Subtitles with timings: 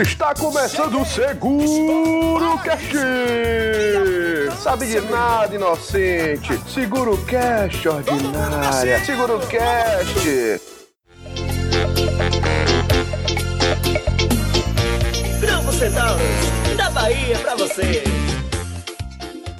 [0.00, 2.96] Está começando o Seguro Cast!
[4.62, 6.58] Sabe de nada, inocente!
[6.72, 9.04] Seguro Cast, ordinária!
[9.04, 10.60] Seguro Cast!
[15.38, 18.02] Grupo Centauros, da Bahia pra você.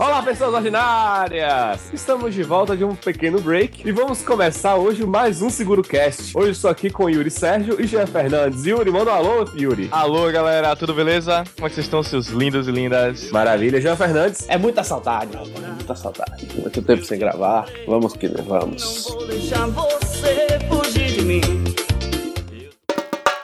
[0.01, 1.93] Olá, pessoas ordinárias!
[1.93, 6.35] Estamos de volta de um pequeno break e vamos começar hoje mais um Seguro Cast.
[6.35, 8.65] Hoje estou aqui com Yuri Sérgio e Jean Fernandes.
[8.65, 9.91] Yuri, manda um alô, Yuri.
[9.93, 11.45] Alô, galera, tudo beleza?
[11.55, 13.31] Como é que vocês estão, seus lindos e lindas?
[13.31, 14.49] Maravilha, Jean Fernandes.
[14.49, 15.67] É muita saudade, rapaz.
[15.67, 16.49] Muita saudade.
[16.57, 17.67] Muito tempo sem gravar.
[17.87, 19.05] Vamos que vamos.
[19.07, 21.43] Vou deixar você fugir de mim.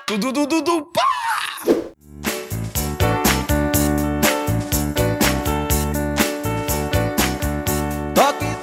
[0.06, 1.35] Tudo, tudo, tudo, pá!
[8.16, 8.55] Toque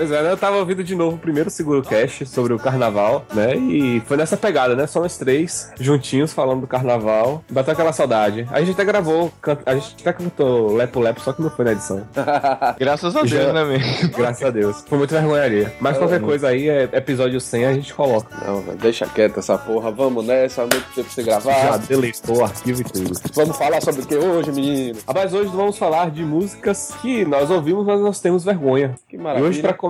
[0.00, 0.32] Pois é, né?
[0.32, 3.54] Eu tava ouvindo de novo o primeiro Seguro Cast sobre o carnaval, né?
[3.54, 4.86] E foi nessa pegada, né?
[4.86, 7.44] Só nós três juntinhos falando do carnaval.
[7.50, 8.48] Bateu aquela saudade.
[8.50, 9.30] A gente até gravou,
[9.66, 12.02] a gente até cantou Lepo Lepo, só que não foi na edição.
[12.80, 14.08] Graças a Deus, Já- né, mesmo?
[14.16, 14.82] Graças a Deus.
[14.88, 15.70] Foi muito vergonharia.
[15.80, 18.34] Mas qualquer coisa aí, é episódio 100, a gente coloca.
[18.46, 19.90] Não, velho, deixa quieto essa porra.
[19.90, 21.52] Vamos nessa, muito tempo sem gravar.
[21.52, 23.20] Já deletou o arquivo e tudo.
[23.34, 24.98] Vamos falar sobre o que hoje, menino?
[25.06, 28.94] Rapaz, hoje vamos falar de músicas que nós ouvimos, mas nós temos vergonha.
[29.06, 29.46] Que E maravilha.
[29.46, 29.89] hoje, pra começar,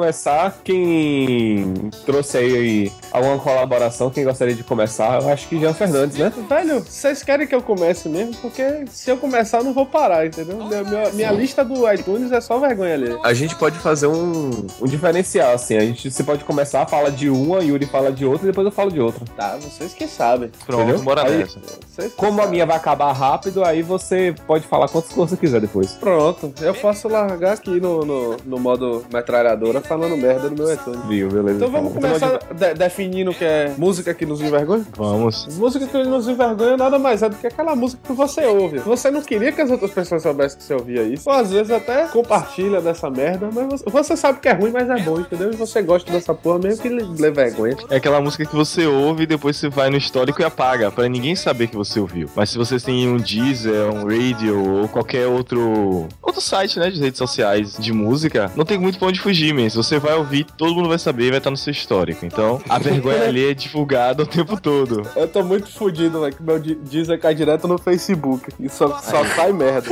[0.65, 6.33] quem trouxe aí alguma colaboração, quem gostaria de começar, eu acho que Jean Fernandes, né?
[6.49, 8.35] Velho, vocês querem que eu comece mesmo?
[8.37, 10.57] Porque se eu começar, eu não vou parar, entendeu?
[10.57, 13.19] Minha, minha- minha lista do iTunes é só vergonha ali.
[13.23, 15.77] A gente pode fazer um, um diferencial, assim.
[15.77, 18.73] A gente, você pode começar, fala de uma, Yuri fala de outra, e depois eu
[18.73, 19.25] falo de outra.
[19.37, 20.51] Tá, vocês que sabem.
[20.67, 21.03] Pronto, Entendeu?
[21.03, 21.59] bora Aí- nessa.
[22.17, 25.93] Como a minha vai acabar rápido, aí você pode falar quantas coisas você quiser depois.
[25.93, 31.01] Pronto, eu posso largar aqui no, no, no modo metralhadora falando merda no meu iTunes.
[31.09, 31.57] Viu, beleza.
[31.57, 34.87] Então vamos começar de- definindo o que é música que nos envergonha?
[34.97, 35.49] Vamos.
[35.59, 38.79] Música que nos envergonha nada mais é do que aquela música que você ouve.
[38.79, 41.29] Você não queria que as outras pessoas soubessem que você ouvia isso.
[41.29, 44.89] Ou às vezes até compartilha dessa merda, mas você, você sabe que é ruim, mas
[44.89, 45.51] é bom, entendeu?
[45.53, 47.77] E você gosta dessa porra mesmo que lhe vergonha.
[47.91, 51.09] É aquela música que você ouve e depois você vai no histórico e apaga, pra
[51.09, 52.29] ninguém saber que você ouviu.
[52.37, 57.01] Mas se vocês têm um Deezer, um Radio ou qualquer outro outro site, né, de
[57.01, 59.69] redes sociais de música, não tem muito pra onde fugir, man.
[59.83, 62.25] Você vai ouvir, todo mundo vai saber e vai estar no seu histórico.
[62.27, 65.03] Então, a vergonha ali é divulgada o tempo todo.
[65.17, 68.51] Eu tô muito fudido, velho, que meu Deezer cai direto no Facebook.
[68.61, 69.89] E só, só sai merda.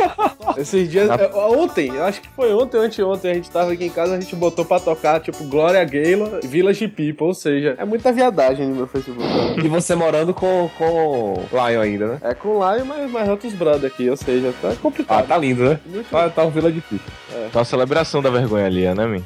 [0.56, 1.09] Esses dias.
[1.09, 4.15] é, Ontem, eu acho que foi ontem ou anteontem, a gente tava aqui em casa,
[4.15, 8.66] a gente botou pra tocar, tipo, Glória Gaynor, Village People, ou seja, é muita viadagem
[8.66, 9.22] no meu Facebook.
[9.22, 9.56] né?
[9.65, 12.19] E você morando com, com Lion ainda, né?
[12.22, 15.27] É com Lion, mas mais outros brother aqui, ou seja, tá Ah, complicado.
[15.27, 15.81] tá lindo, né?
[15.87, 17.04] Muito Tá, tá um Vila de Pipa.
[17.53, 19.22] Tá uma celebração da vergonha ali, né, man?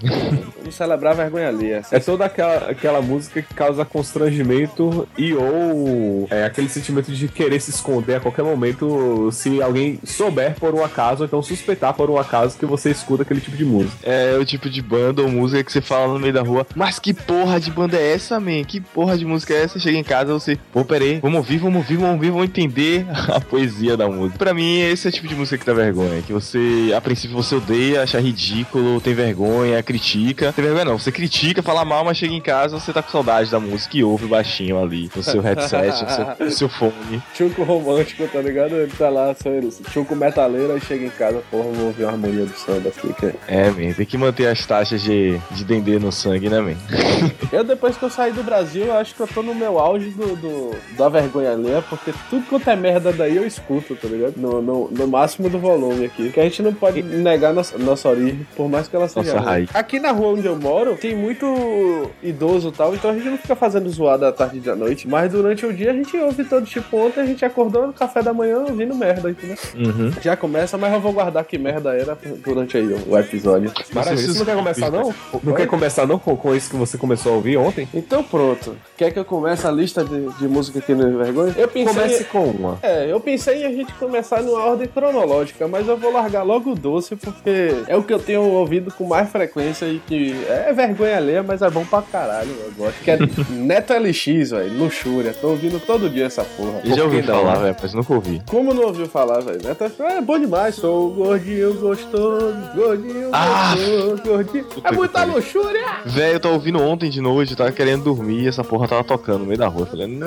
[0.58, 1.70] Vamos celebrar a vergonha ali.
[1.72, 7.60] É toda aquela, aquela música que causa constrangimento e ou é, aquele sentimento de querer
[7.60, 12.10] se esconder a qualquer momento se alguém souber por um acaso, ou então suspeitar por
[12.10, 13.97] um acaso que você escuta aquele tipo de música.
[14.02, 16.98] É o tipo de banda ou música que você fala no meio da rua, mas
[16.98, 18.64] que porra de banda é essa, man?
[18.64, 19.78] Que porra de música é essa?
[19.78, 23.41] Chega em casa, você, pô, peraí, vamos ouvir, vamos ouvir, vamos ouvir, vamos entender a
[23.41, 24.38] poesia da música.
[24.38, 27.36] Pra mim, esse é o tipo de música que dá vergonha, que você, a princípio,
[27.36, 30.31] você odeia, acha ridículo, tem vergonha, critica.
[30.34, 33.50] Tem vergonha não, você critica, fala mal, mas chega em casa, você tá com saudade
[33.50, 37.22] da música e ouve baixinho ali, no seu headset, no seu, no seu fone.
[37.34, 38.75] Chuco romântico, tá ligado?
[38.76, 42.12] Ele tá lá, só ele, chuco metaleiro, aí chega em casa, porra, vou ouvir uma
[42.12, 43.12] harmonia do samba aqui.
[43.15, 43.32] Que...
[43.48, 46.75] É, man, tem que manter as taxas de, de dendê no sangue, né, man?
[47.53, 50.09] Eu, depois que eu saí do Brasil, eu acho que eu tô no meu auge
[50.10, 54.34] do, do- da vergonha alheia, porque tudo quanto é merda daí eu escuto, tá ligado?
[54.38, 56.31] No, no, no máximo do volume aqui.
[56.31, 59.34] Que a gente não pode negar nossa, nossa origem, por mais que ela seja.
[59.34, 59.69] Nossa raiz.
[59.75, 63.38] Aqui na rua onde eu moro, tem muito idoso e tal, então a gente não
[63.38, 66.44] fica fazendo zoada à tarde e à noite, mas durante o dia a gente ouve
[66.44, 66.96] todo tipo.
[66.96, 69.56] Ontem a gente acordou no café da manhã ouvindo merda, entendeu?
[69.74, 70.12] Uhum.
[70.20, 73.72] Já começa, mas eu vou guardar que merda era durante aí o, episódio.
[73.92, 74.32] Maravilha.
[74.32, 75.14] Você não quer começar, não?
[75.42, 77.88] Não quer começar, não, com, com isso que você começou a ouvir ontem?
[77.94, 78.76] Então pronto.
[78.96, 81.54] Quer que eu comece a lista de, de música aqui no Vergonha?
[81.56, 81.94] Eu pensei.
[81.94, 82.78] Comece com uma.
[82.82, 86.72] É, eu pensei em a gente começar numa ordem cronológica, mas eu vou largar logo
[86.72, 90.12] o doce porque é o que eu tenho ouvido com mais frequência e que
[90.49, 93.00] é vergonha alheia, mas é bom pra caralho, eu gosto.
[93.03, 93.19] Que é
[93.50, 95.32] Neto LX, velho, luxúria.
[95.38, 96.81] Tô ouvindo todo dia essa porra.
[96.85, 98.43] Eu já ouvi que falar, velho, mas nunca ouvi.
[98.49, 99.61] Como não ouviu falar, velho?
[99.62, 100.75] Neto LX é bom demais.
[100.75, 103.75] Sou gordinho gostoso, gordinho Ah!
[103.76, 104.67] gostoso, gordinho.
[104.85, 105.87] É que muita luxúria!
[106.05, 109.41] Velho, eu tava ouvindo ontem de noite, tava querendo dormir e essa porra tava tocando
[109.41, 109.87] no meio da rua.
[109.87, 110.26] Falei, não,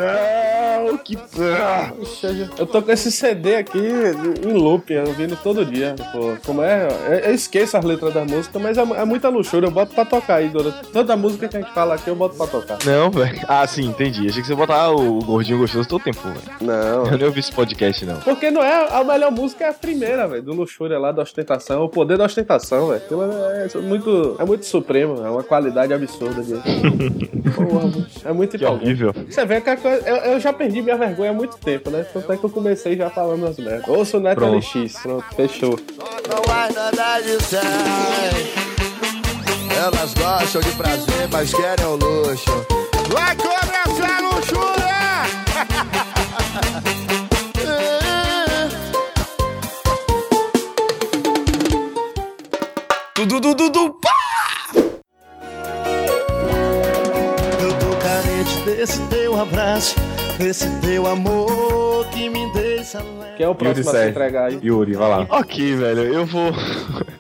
[0.98, 1.18] que.
[1.62, 1.92] Ah!
[2.02, 5.96] Ixi, Eu tô com esse CD aqui em loop, ouvindo todo dia.
[6.12, 6.88] Pô, como é?
[7.26, 9.68] Eu- esqueço as letras da música, mas é, é muita luxúria.
[9.68, 10.72] Eu boto pra tocar aí, Dora.
[10.94, 12.78] Toda música que a gente fala aqui eu boto pra tocar.
[12.86, 13.40] Não, velho.
[13.48, 14.28] Ah, sim, entendi.
[14.28, 16.40] Achei que você botar o gordinho gostoso todo tempo, velho.
[16.62, 17.06] Não.
[17.08, 18.18] Eu nem ouvi esse podcast, não.
[18.18, 21.84] Porque não é a melhor música, é a primeira, velho, do Luxúria lá, da ostentação,
[21.84, 22.98] o poder da ostentação, velho.
[23.04, 26.42] Aquilo É, é muito, é muito supremo, é uma qualidade absurda.
[27.56, 27.92] Porra,
[28.26, 28.86] é muito Que empolgante.
[28.86, 29.14] horrível.
[29.30, 32.04] Você vê que a coisa, eu, eu já perdi minha vergonha há muito tempo, né?
[32.12, 33.88] Tanto é que eu comecei já falando as merdas.
[33.88, 34.56] Ouça o Neto Pronto.
[34.58, 35.80] LX, pronto, fechou.
[36.30, 37.60] Não há nada de sem.
[39.78, 42.66] Elas gostam de prazer, mas querem o luxo.
[43.10, 44.96] Vai começar a luxúria!
[53.14, 54.12] Tudo, tudo, tudo, pá!
[57.62, 59.96] Eu tô carente desse teu abraço,
[60.38, 63.36] desse teu amor que me deixa leve.
[63.38, 64.60] Quem é o próximo a se entregar aí?
[64.64, 65.28] Yuri, vai lá.
[65.30, 66.52] Ok, velho, eu vou.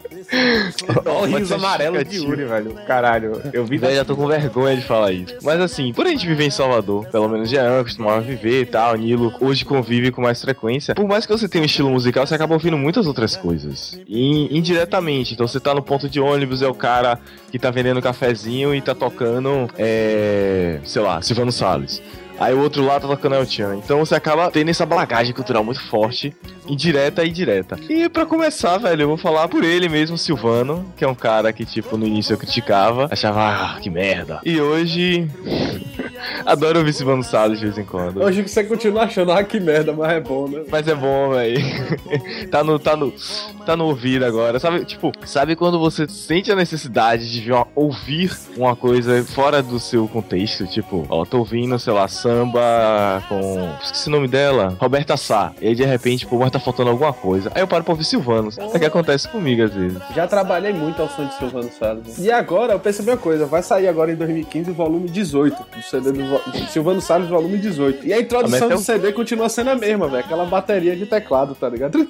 [1.06, 2.18] Olha o riso amarelo de.
[2.18, 2.74] Yuri, velho.
[2.88, 5.36] Caralho, eu vi Velho, já tô com vergonha de falar isso.
[5.44, 8.66] Mas assim, por a gente viver em Salvador, pelo menos já é costumava viver e
[8.66, 10.96] tal, Nilo hoje convive com mais frequência.
[10.96, 14.00] Por mais que você tenha um estilo musical, você acaba ouvindo muitas outras coisas.
[14.08, 15.34] E indiretamente.
[15.34, 17.20] Então você tá no ponto de ônibus, é o cara
[17.52, 20.80] que tá vendendo cafezinho e tá tocando, é.
[20.84, 22.02] sei lá, Silvano Salles.
[22.40, 23.78] Aí o outro lá tá tocando El Chan.
[23.78, 26.36] Então você acaba tendo essa bagagem cultural muito forte,
[26.68, 27.78] indireta e direta.
[27.90, 31.54] E pra começar, velho, eu vou falar por ele mesmo, Silvano, que é um cara
[31.54, 34.40] que, tipo, no início eu criticava, achava, ah, que merda.
[34.44, 35.30] E hoje.
[36.45, 38.21] Adoro ouvir Silvano Salles de vez em quando.
[38.21, 40.63] Hoje que você continua achando, ah, que merda, mas é bom, né?
[40.69, 41.59] Mas é bom, velho.
[42.51, 43.13] tá no, tá no,
[43.65, 44.59] tá no ouvido agora.
[44.59, 49.80] Sabe, tipo, sabe quando você sente a necessidade de uma- ouvir uma coisa fora do
[49.80, 50.68] seu contexto?
[50.68, 53.69] Tipo, ó, tô ouvindo, sei lá, samba com.
[53.83, 54.75] Esqueci o nome dela.
[54.80, 55.51] Roberta Sá.
[55.62, 57.51] E aí de repente, pô, mas tá faltando alguma coisa.
[57.56, 58.50] Aí eu paro pra ouvir Silvano.
[58.57, 59.97] É o que acontece comigo às vezes.
[60.15, 62.19] Já trabalhei muito ao som de Silvano Salles.
[62.19, 65.81] E agora, eu percebi uma coisa, vai sair agora em 2015 o volume 18, do
[65.83, 66.35] CD do
[66.70, 68.06] Silvano Salles, volume 18.
[68.08, 70.24] E a introdução do CD continua sendo a mesma, velho.
[70.24, 72.08] Aquela bateria de teclado, tá ligado?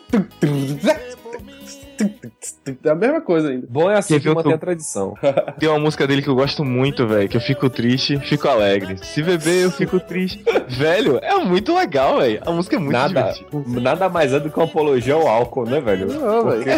[2.84, 3.66] É a mesma coisa ainda.
[3.70, 5.14] Bom é assim que tu- a tradição.
[5.58, 7.30] Tem uma música dele que eu gosto muito, velho.
[7.30, 8.98] Que eu fico triste, fico alegre.
[9.02, 10.44] Se beber, eu fico triste.
[10.68, 12.42] velho, é muito legal, velho.
[12.46, 13.80] A música é muito Nada, divertida.
[13.82, 16.08] nada mais é do que uma apologia ao álcool, né, velho?
[16.08, 16.70] Não, Porque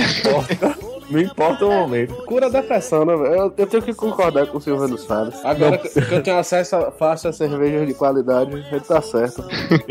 [1.09, 2.13] não importa, o momento.
[2.25, 3.33] Cura a depressão, né, velho?
[3.35, 5.35] Eu, eu tenho que concordar com o Silvano Salles.
[5.43, 9.43] Agora que que eu tenho acesso a, fácil a cervejas de qualidade, ele tá certo.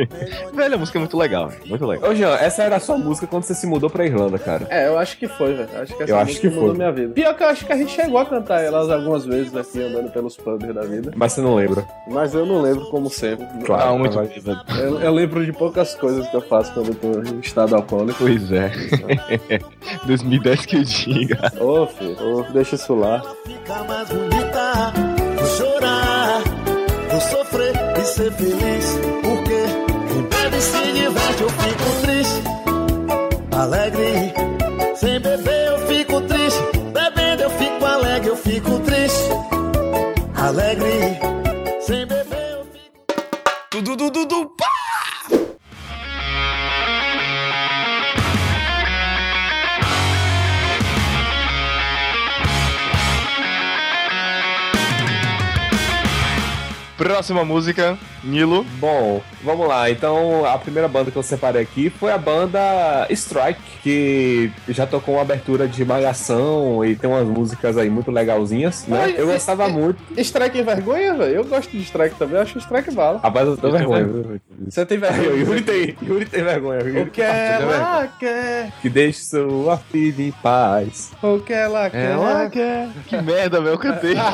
[0.54, 1.66] Velho, a música é muito legal, velho.
[1.66, 2.10] Muito legal.
[2.10, 4.66] Ô, Jean, essa era a sua música quando você se mudou pra Irlanda, cara.
[4.70, 5.68] É, eu acho que foi, velho.
[5.80, 6.78] Acho que essa Eu acho música que mudou foi.
[6.78, 7.12] minha vida.
[7.12, 10.10] Pior que eu acho que a gente chegou a cantar elas algumas vezes aqui, andando
[10.10, 11.12] pelos pubs da vida.
[11.14, 11.84] Mas você não lembra.
[12.08, 13.46] Mas eu não lembro como sempre.
[13.64, 13.90] Claro.
[13.90, 14.26] Ah, muito vai.
[14.26, 14.64] bêbado.
[14.78, 18.18] Eu, eu lembro de poucas coisas que eu faço quando eu tô em estado alcoólico.
[18.18, 18.70] Pois é.
[20.06, 21.52] 2010 que eu diga.
[21.62, 23.22] Ô, filho, ô, deixa isso lá.
[23.44, 24.92] Fica mais bonita,
[25.36, 26.42] vou chorar,
[27.10, 28.98] vou sofrer e ser feliz.
[29.22, 29.64] Porque
[30.12, 32.42] quem bebe se diverte, eu fico triste,
[33.52, 34.32] alegre.
[34.96, 36.62] Sem beber, eu fico triste.
[36.92, 39.30] Bebendo, eu fico alegre, eu fico triste,
[40.34, 41.18] alegre.
[41.80, 43.84] Sem beber, eu fico.
[43.84, 44.75] Tudo, tudo, pá!
[57.06, 58.66] Próxima música, Nilo.
[58.80, 59.88] Bom, vamos lá.
[59.88, 65.14] Então, a primeira banda que eu separei aqui foi a banda Strike, que já tocou
[65.14, 69.02] uma abertura de Malhação e tem umas músicas aí muito legalzinhas, né?
[69.04, 70.02] Ai, Eu gostava e- muito.
[70.20, 71.32] Strike em vergonha, velho?
[71.36, 73.20] Eu gosto de strike também, eu acho strike bala.
[73.22, 74.40] Rapaz, eu tô Eu tenho vergonha.
[74.68, 75.30] Você tem vergonha?
[75.46, 77.02] Yuri tem, Yuri tem vergonha.
[77.04, 78.72] O que é ela quer?
[78.82, 81.12] Que deixe sua filha em paz.
[81.22, 82.10] O que ela quer?
[82.10, 82.88] Ela quer.
[83.06, 83.74] Que merda, velho.
[83.74, 84.16] Eu cantei.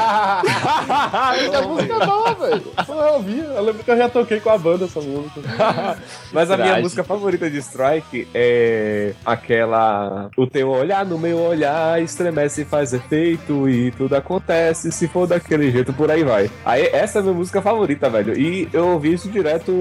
[1.43, 2.62] Essa música é boa, velho.
[2.89, 5.41] Eu ouvi, eu lembro que eu já toquei com a banda essa música.
[6.33, 10.31] Mas a minha música favorita de Strike é aquela.
[10.37, 14.91] O teu olhar no meu olhar estremece e faz efeito e tudo acontece.
[14.91, 16.51] Se for daquele jeito, por aí vai.
[16.65, 18.39] Aí, essa é a minha música favorita, velho.
[18.39, 19.73] E eu ouvi isso direto.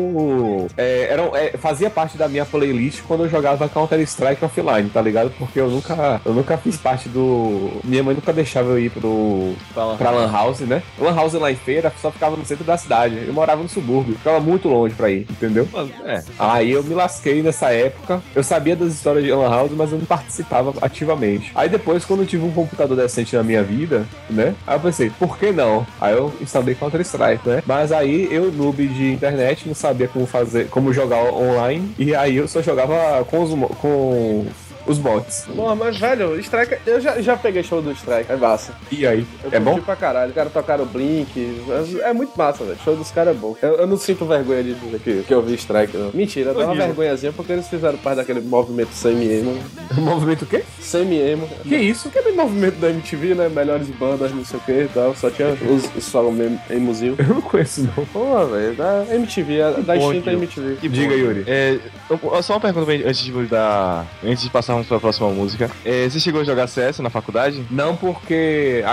[0.78, 5.32] é, era, é, fazia parte da minha playlist quando eu jogava Counter-Strike offline, tá ligado?
[5.38, 7.82] Porque eu nunca, eu nunca fiz parte do.
[7.84, 9.54] Minha mãe nunca deixava eu ir pro.
[9.98, 10.84] pra Lan House, né?
[11.00, 13.24] Lan House lá em feira só ficava no centro da cidade.
[13.28, 15.68] Eu morava no subúrbio, ficava muito longe pra ir, entendeu?
[16.06, 16.24] É.
[16.38, 18.22] Aí eu me lasquei nessa época.
[18.36, 21.52] Eu sabia das histórias de Lan House, mas eu não participava ativamente.
[21.56, 24.56] Aí depois, quando eu tive um computador decente na minha vida, né?
[24.66, 25.86] Aí eu pensei, por que não?
[26.00, 27.64] Aí eu instalei Counter-Strike, né?
[27.66, 31.94] Mas aí eu, noob de internet, não sabia como fazer, como jogar online.
[31.98, 34.46] E aí eu só jogava com os, com
[34.86, 35.46] os bots.
[35.56, 38.74] Porra, mas velho, Strike, eu já, já peguei show do Strike, é massa.
[38.92, 39.26] E aí?
[39.44, 39.80] Eu É bom?
[39.80, 40.30] pra caralho.
[40.30, 41.62] Os caras tocaram Blink.
[42.04, 42.78] É, é muito massa, velho.
[42.84, 43.56] Show dos caras é bom.
[43.62, 46.12] Eu, eu não sinto vergonha de dizer que, que eu vi Strike, não.
[46.14, 49.58] Mentira, dá uma vergonhazinha porque eles fizeram parte daquele movimento semi-emo.
[49.98, 50.64] Movimento o quê?
[50.80, 51.48] Semi-emo.
[51.64, 52.08] Que isso?
[52.08, 53.50] Aquele movimento da MTV, né?
[53.50, 55.16] Melhores bandas, não sei o que e tal.
[55.16, 57.16] Só tinha os, os só o mesmo emozinho.
[57.18, 58.06] Eu não conheço, não.
[58.06, 60.32] Pô, velho, da MTV, a- da extinta.
[60.32, 60.76] MTV.
[60.82, 61.20] Que Diga, bom.
[61.20, 61.44] Yuri.
[61.48, 61.78] É,
[62.10, 64.06] eu- só uma pergunta pra- antes de dar.
[64.24, 64.50] Antes de
[64.82, 65.70] passarmos pra próxima música.
[65.86, 67.66] É, você chegou a jogar CS na faculdade?
[67.70, 68.84] Não porque.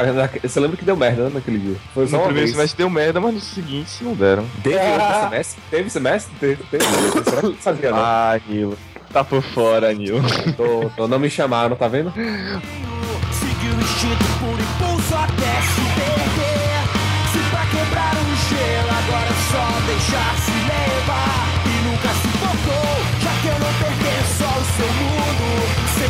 [0.42, 1.76] Você lembra que deu merda né, naquele dia?
[1.95, 2.57] Foi só No uma primeiro vez.
[2.57, 4.45] semestre deu merda, mas no seguinte não deram.
[4.62, 4.92] Teve Ah.
[4.92, 5.62] outro semestre?
[5.71, 6.33] Teve semestre?
[6.40, 6.85] Teve, teve.
[7.25, 7.99] Será que não sabia, não?
[8.09, 8.78] Ah, Nilo.
[9.12, 10.21] Tá por fora, Nilo.
[10.57, 12.12] Tô, tô- não me chamaram, tá vendo?
[12.12, 16.85] Seguir o instinto por impulso até se perder.
[17.33, 21.49] Se pra quebrar o gelo, agora é só deixar se levar.
[21.64, 25.07] E nunca se tocou, já que eu não pertenço ao seu mundo.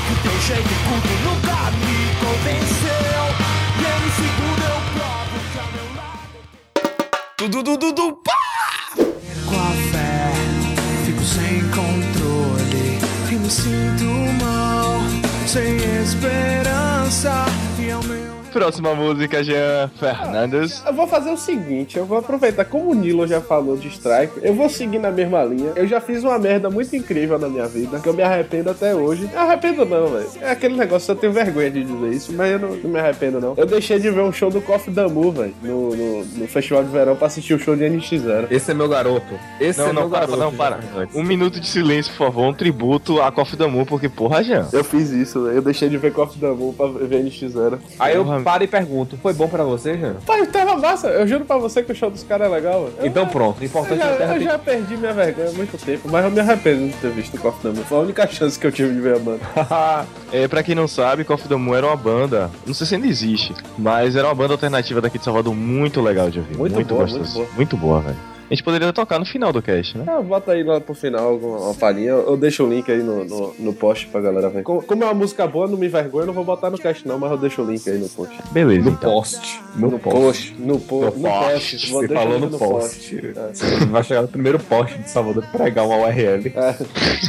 [0.07, 3.25] Que tem jeito tudo nunca me convenceu.
[3.78, 6.37] E em um segundo eu provo que ao meu lado.
[7.37, 8.43] Tudo, tudo, tudo, pá!
[9.47, 10.33] Com a fé,
[11.05, 12.99] fico sem controle.
[13.31, 14.05] E me sinto
[14.43, 15.00] mal,
[15.47, 17.47] sem esperança.
[17.78, 18.28] E ao meu.
[18.52, 20.83] Próxima música, Jean Fernandes.
[20.87, 24.40] Eu vou fazer o seguinte, eu vou aproveitar, como o Nilo já falou de Strike,
[24.43, 25.73] eu vou seguir na mesma linha.
[25.76, 28.95] Eu já fiz uma merda muito incrível na minha vida, que eu me arrependo até
[28.95, 29.23] hoje.
[29.26, 30.28] Me arrependo não, velho.
[30.40, 33.40] É aquele negócio, eu tenho vergonha de dizer isso, mas eu não, não me arrependo
[33.40, 33.55] não.
[33.57, 36.90] Eu deixei de ver um show do Coffee Damu, velho, no, no, no Festival de
[36.90, 38.47] Verão pra assistir o show de NX0.
[38.50, 39.38] Esse é meu garoto.
[39.61, 40.38] Esse Não, é não, meu para, garoto.
[40.38, 40.81] não, para.
[41.14, 42.45] Um minuto de silêncio, por favor.
[42.49, 44.67] Um tributo a Coffee Damu, porque porra, Jean.
[44.73, 45.57] Eu fiz isso, velho.
[45.57, 47.78] Eu deixei de ver Coffee Damu pra ver NX0.
[47.99, 48.52] Aí eu Porra.
[48.52, 50.14] paro e pergunto: foi bom pra você, Jean?
[50.26, 51.09] Pai, tava massa.
[51.09, 52.88] Eu juro pra você que o show dos caras é legal.
[52.99, 53.59] Eu- Então pronto.
[53.61, 56.25] O Eu importante já, é terra eu já perdi minha vergonha há muito tempo, mas
[56.25, 57.85] eu me arrependo de ter visto o Coffee Damu.
[57.85, 59.40] Foi a única chance que eu tive de ver a banda.
[60.33, 63.54] É, pra quem não sabe, Coffee Damu era uma banda, não sei se ainda existe,
[63.78, 66.57] mas era uma banda alternativa daqui de Salvador muito legal de ouvir.
[66.57, 67.23] Muito Muito, boa, gostoso.
[67.25, 67.49] muito boa.
[67.57, 68.38] Muito boa, velho.
[68.50, 70.05] A gente poderia tocar no final do cast, né?
[70.09, 72.12] Ah, bota aí lá pro final alguma uma palhinha.
[72.12, 74.62] Eu deixo o link aí no, no, no post pra galera ver.
[74.62, 77.07] Como, como é uma música boa, não me envergonha, eu não vou botar no cast
[77.07, 78.35] não, mas eu deixo o link aí no post.
[78.50, 79.11] Beleza, No então.
[79.12, 79.61] post.
[79.76, 80.19] No, No post.
[80.21, 81.50] post, no, po No no post.
[81.52, 81.90] post.
[81.93, 83.17] Você falou no post.
[83.37, 83.55] É.
[83.55, 86.52] Você vai chegar no primeiro post de Salvador pregar uma URL.
[86.57, 86.75] É.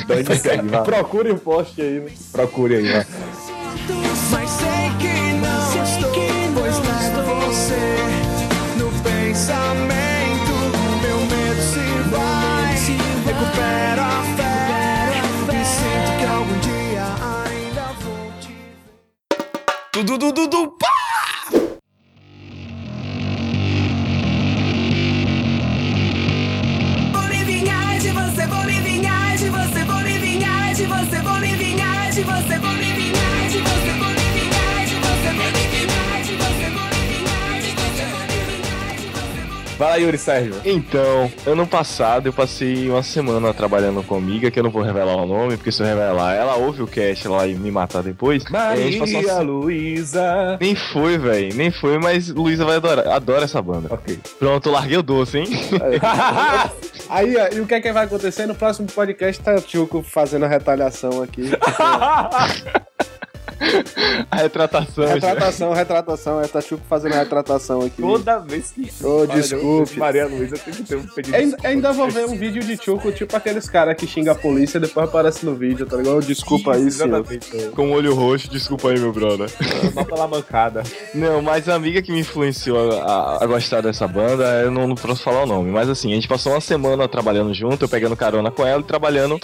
[0.03, 0.83] Então a gente segue, vai.
[0.83, 2.11] Procure o post aí, né?
[2.31, 3.05] Procure aí, vai.
[40.29, 40.53] Sérgio.
[40.63, 45.15] Então, ano passado eu passei uma semana trabalhando com amiga, que eu não vou revelar
[45.15, 48.45] o nome, porque se eu revelar, ela ouve o cast lá e me matar depois.
[48.45, 49.39] A Maria uma...
[49.39, 50.55] Luísa.
[50.62, 53.91] Nem foi, velho, nem foi, mas Luísa vai adorar, adora essa banda.
[53.91, 54.19] Ok.
[54.38, 55.48] Pronto, larguei o doce, hein?
[57.09, 58.45] Aí, ó, e o que é que vai acontecer?
[58.45, 61.50] No próximo podcast tá o Tchuco fazendo a retaliação aqui.
[64.31, 65.07] A retratação.
[65.07, 65.13] já.
[65.13, 66.41] retratação, retratação.
[66.41, 68.01] É tá Tchuco fazendo a retratação aqui.
[68.01, 68.89] Toda vez que.
[69.05, 69.93] Ô, Olha, desculpe.
[69.93, 71.35] eu- Maria Luísa tem que ter um pedido.
[71.35, 74.77] Ainda, ainda vou ver um vídeo de Tchuco, tipo aqueles caras que xingam a polícia
[74.77, 76.21] e depois aparece no vídeo, tá ligado?
[76.21, 77.23] Desculpa aí, senhor.
[77.75, 79.49] Com o olho roxo, desculpa aí, meu brother.
[79.93, 80.83] Só pela mancada.
[81.13, 84.87] Não, mas a amiga que me influenciou a, a- a gostar dessa banda, eu não,
[84.87, 87.89] não posso falar o nome, mas assim, a gente passou uma semana trabalhando junto, eu
[87.89, 89.39] pegando carona com ela e trabalhando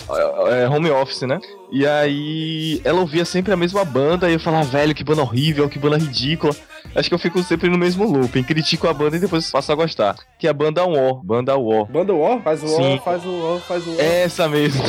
[0.47, 1.39] é, é, home office, né?
[1.71, 5.69] E aí ela ouvia sempre a mesma banda e eu falava, velho, que banda horrível,
[5.69, 6.55] que banda ridícula.
[6.95, 9.75] Acho que eu fico sempre no mesmo looping, critico a banda e depois passo a
[9.75, 10.15] gostar.
[10.37, 11.85] Que é a banda War, banda War.
[11.85, 12.41] Banda War?
[12.41, 13.99] Faz o War, faz o War, faz o War.
[14.01, 14.81] Essa mesmo.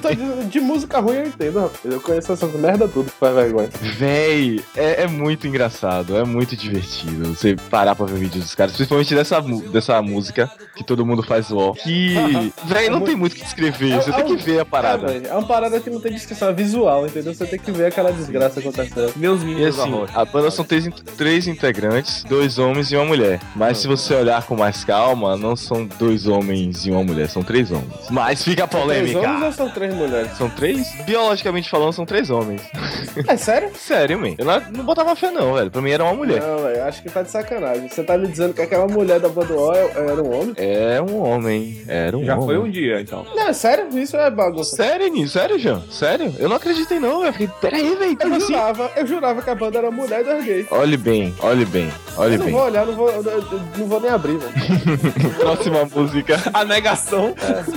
[0.00, 1.78] Pô, de, de música ruim eu entendo, rapaz.
[1.84, 3.68] Eu conheço essas merda tudo que faz vergonha.
[3.98, 8.72] Véi, é, é muito engraçado, é muito divertido você parar pra ver vídeos dos caras,
[8.74, 11.72] principalmente dessa, dessa música que todo mundo faz ó.
[11.72, 12.14] Que,
[12.64, 15.12] véi, não tem muito o que descrever, você É- tem é que ver a parada.
[15.12, 17.34] É, é uma parada que não tem descrição, é visual, entendeu?
[17.34, 19.12] Você tem que ver aquela desgraça acontecendo.
[19.16, 20.18] Meus E meninos assim, da rocha.
[20.18, 23.38] a banda são três, três integrantes, dois homens e uma mulher.
[23.54, 24.93] Mas se você olhar com mais calma,
[25.40, 27.92] não são dois homens e uma mulher, são três homens.
[28.10, 29.18] Mas fica a Três polêmica.
[29.20, 30.30] homens ou são três mulheres?
[30.36, 30.94] São três?
[31.04, 32.62] Biologicamente falando, são três homens.
[33.28, 33.70] É sério?
[33.76, 34.34] Sério, man.
[34.36, 35.70] Eu não, não botava fé, não, velho.
[35.70, 36.42] Pra mim era uma mulher.
[36.42, 37.88] Não, velho, acho que tá de sacanagem.
[37.88, 40.54] Você tá me dizendo que aquela mulher da banda O era um homem?
[40.56, 41.80] É um homem.
[41.86, 42.46] Era um Já homem.
[42.46, 43.24] foi um dia, então.
[43.34, 43.86] Não, é sério?
[43.96, 44.74] Isso é bagunça.
[44.76, 45.28] Sério, Ninho?
[45.28, 45.80] Sério, Jean?
[45.90, 46.34] Sério?
[46.38, 47.32] Eu não acreditei, não, velho.
[47.32, 48.16] Fiquei, peraí, velho.
[48.20, 48.46] Eu assim?
[48.48, 50.66] jurava, eu jurava que a banda era mulher e dois gays.
[50.72, 52.54] Olhe bem, olhe bem, olhe Eu não bem.
[52.54, 53.44] vou olhar, não vou, eu- eu
[53.78, 54.52] não vou nem abrir, velho.
[55.38, 56.40] Próxima música.
[56.52, 57.34] A negação.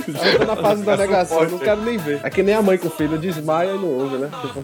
[0.08, 2.20] Eu tô na fase da negação, eu não quero nem ver.
[2.22, 4.30] É que nem a mãe com o filho desmaia e não ouve, né?
[4.40, 4.62] Tipo.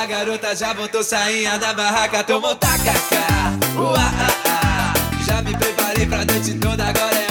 [0.00, 3.52] A garota já botou sainha da barraca, tomou tacacá.
[3.76, 4.92] Ua, ah, ah.
[5.26, 7.27] Já me preparei pra noite toda, agora é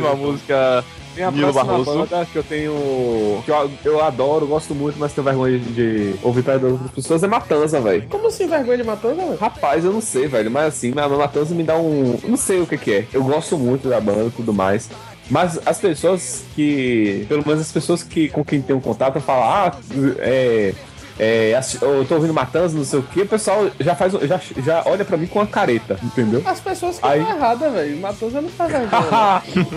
[0.00, 0.84] Próxima música,
[1.14, 1.98] Minha Nilo próxima Barroso.
[1.98, 3.42] banda que eu tenho.
[3.44, 7.22] que eu, eu adoro, gosto muito, mas tenho vergonha de, de ouvir das outras pessoas
[7.22, 8.04] é Matanza, velho.
[8.08, 9.36] como assim vergonha de matança, velho?
[9.36, 12.18] Rapaz, eu não sei, velho, mas assim, a Matanza me dá um.
[12.24, 13.06] Não sei o que, que é.
[13.12, 14.88] Eu gosto muito da banda e tudo mais.
[15.30, 17.24] Mas as pessoas que.
[17.28, 19.72] Pelo menos as pessoas que com quem tem um contato falam, ah,
[20.18, 20.74] é.
[21.18, 24.12] É, eu tô ouvindo Matanza, não sei o que, o pessoal já faz.
[24.12, 26.42] Já, já olha pra mim com uma careta, entendeu?
[26.44, 27.96] As pessoas que Aí- estão erradas, velho.
[28.00, 28.90] Matanza não faz vergonha.
[29.10, 29.34] não.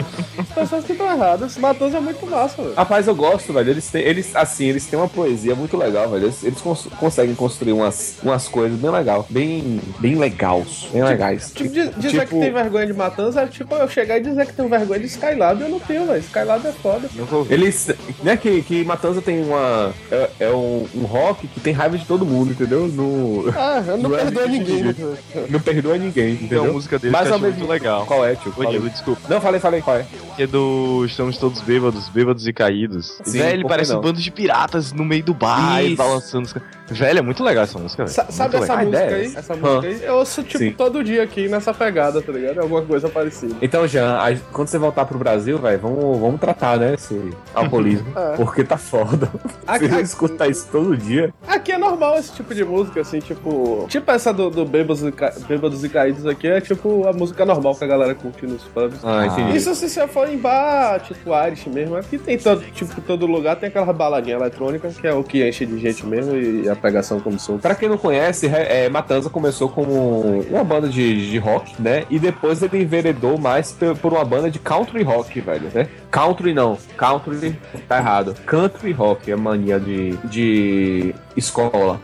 [0.39, 1.58] As pessoas que estão erradas.
[1.58, 2.74] Matanza é muito massa, velho.
[2.75, 3.70] Rapaz, eu gosto, velho.
[3.70, 6.25] Eles têm, eles, assim, eles têm uma poesia muito legal, velho.
[6.25, 11.51] Eles, eles cons- conseguem construir umas, umas coisas bem legal, bem, bem legais, bem legais.
[11.53, 14.53] Tipo, di- dizer que tem vergonha de Matanza é tipo eu chegar e dizer que
[14.53, 15.62] tenho vergonha de Skylab.
[15.62, 16.20] Eu não tenho, velho.
[16.20, 17.08] Skylab é foda.
[17.50, 17.89] Eles,
[18.24, 22.05] né, que, que Matanza tem uma, é, é um, um rock que tem raiva de
[22.05, 22.88] todo mundo, entendeu?
[22.88, 24.84] No, Ah, eu não é de- ninguém.
[24.84, 24.96] né?
[25.50, 26.63] não perdoa ninguém, entendeu?
[26.63, 28.05] uma música dele Mas ao mesmo muito legal.
[28.05, 28.51] Qual é, tio?
[28.51, 28.72] Falei.
[28.72, 29.22] Nilo, desculpa.
[29.29, 30.05] Não, falei, falei, qual é?
[30.36, 33.19] Que é do Estamos Todos Bêbados, Bêbados e Caídos.
[33.24, 34.00] Sim, Velho, parece não?
[34.00, 35.98] um bando de piratas no meio do bar, e Isso.
[35.98, 36.76] balançando os caras.
[36.89, 38.15] Velho, é muito legal essa música, velho.
[38.15, 38.91] Sa- sabe Muito essa legal.
[38.91, 39.34] música é aí?
[39.36, 39.56] essa.
[39.56, 40.03] Música aí?
[40.03, 40.72] Eu ouço, tipo, Sim.
[40.72, 42.60] todo dia aqui nessa pegada, tá ligado?
[42.60, 43.56] Alguma coisa parecida.
[43.62, 48.08] Então, Jean, a- quando você voltar pro Brasil, velho, vamos, vamos tratar, né, esse alcoolismo.
[48.17, 48.36] É.
[48.36, 49.30] Porque tá foda.
[49.67, 51.34] Aqui- Você escutar isso todo dia.
[51.47, 53.86] Aqui é normal esse tipo de música, assim, tipo.
[53.89, 57.45] Tipo essa do, do Bêbados, e Ca- Bêbados e Caídos aqui é tipo a música
[57.45, 59.00] normal que a galera curte nos pubs.
[59.04, 59.58] Ah, entendi.
[59.58, 63.56] Isso se você for em bar, tipo Irish mesmo, aqui tem todo, tipo, todo lugar
[63.58, 67.19] tem aquela baladinha eletrônica que é o que enche de gente mesmo e a pegação
[67.19, 67.57] como som.
[67.57, 72.05] Pra quem não conhece, é, Matanza começou como uma banda de, de rock, né?
[72.09, 75.87] E depois ele enveredou mais por uma banda de country rock, velho, né?
[76.11, 78.35] Country não, country tá errado.
[78.45, 81.99] Country rock é mania de, de escola.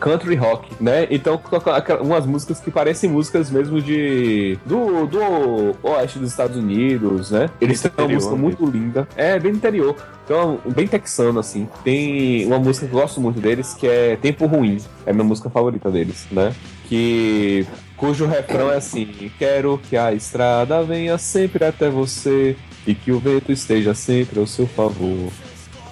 [0.00, 1.06] Country rock, né?
[1.10, 4.58] Então, toca umas músicas que parecem músicas mesmo de.
[4.64, 7.50] do, do oeste dos Estados Unidos, né?
[7.60, 8.40] Eles têm uma música né?
[8.40, 9.08] muito linda.
[9.16, 9.96] É, bem interior.
[10.24, 11.68] Então, bem texano, assim.
[11.82, 14.78] Tem uma música que eu gosto muito deles, que é Tempo Ruim.
[15.06, 16.54] É a minha música favorita deles, né?
[16.88, 17.66] Que.
[17.96, 22.56] cujo refrão é assim: Quero que a estrada venha sempre até você
[22.86, 25.30] e que o vento esteja sempre ao seu favor.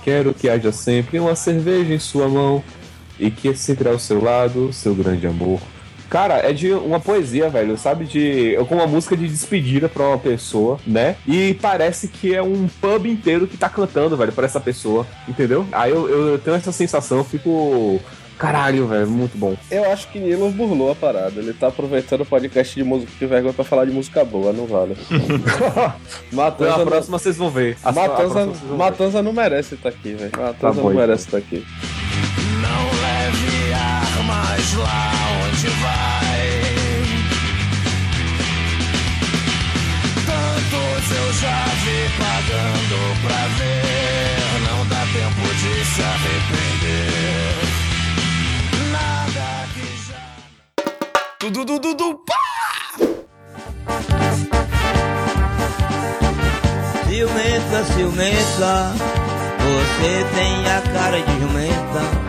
[0.05, 2.63] Quero que haja sempre uma cerveja em sua mão
[3.19, 5.61] e que sempre ao seu lado seu grande amor.
[6.09, 8.05] Cara, é de uma poesia, velho, sabe?
[8.05, 8.55] De.
[8.55, 11.17] é Com uma música de despedida pra uma pessoa, né?
[11.27, 15.67] E parece que é um pub inteiro que tá cantando, velho, pra essa pessoa, entendeu?
[15.73, 18.01] Aí eu, eu tenho essa sensação, eu fico.
[18.39, 19.57] Caralho, velho, muito bom.
[19.71, 21.41] Eu acho que Nilo burlou a parada.
[21.41, 24.67] Ele tá aproveitando o podcast de música de vergonha pra falar de música boa, não
[24.67, 24.95] vale.
[26.33, 27.77] Matanza, Na próxima vocês vão ver.
[27.83, 28.53] Matanza.
[28.77, 30.31] Matanza não merece estar aqui, velho.
[30.37, 30.95] Matanza Tá não então.
[30.95, 31.65] merece estar aqui.
[34.77, 35.13] Lá
[35.43, 36.47] onde vai.
[40.27, 44.37] Tantos eu já vi pagando pra ver.
[44.69, 47.55] Não dá tempo de se arrepender.
[48.93, 50.25] Nada que já.
[51.41, 52.37] Dudu, dudu, dudu, pá!
[57.09, 58.93] Ciumenta, ciumenta,
[59.59, 62.26] você tem a cara de jumenta.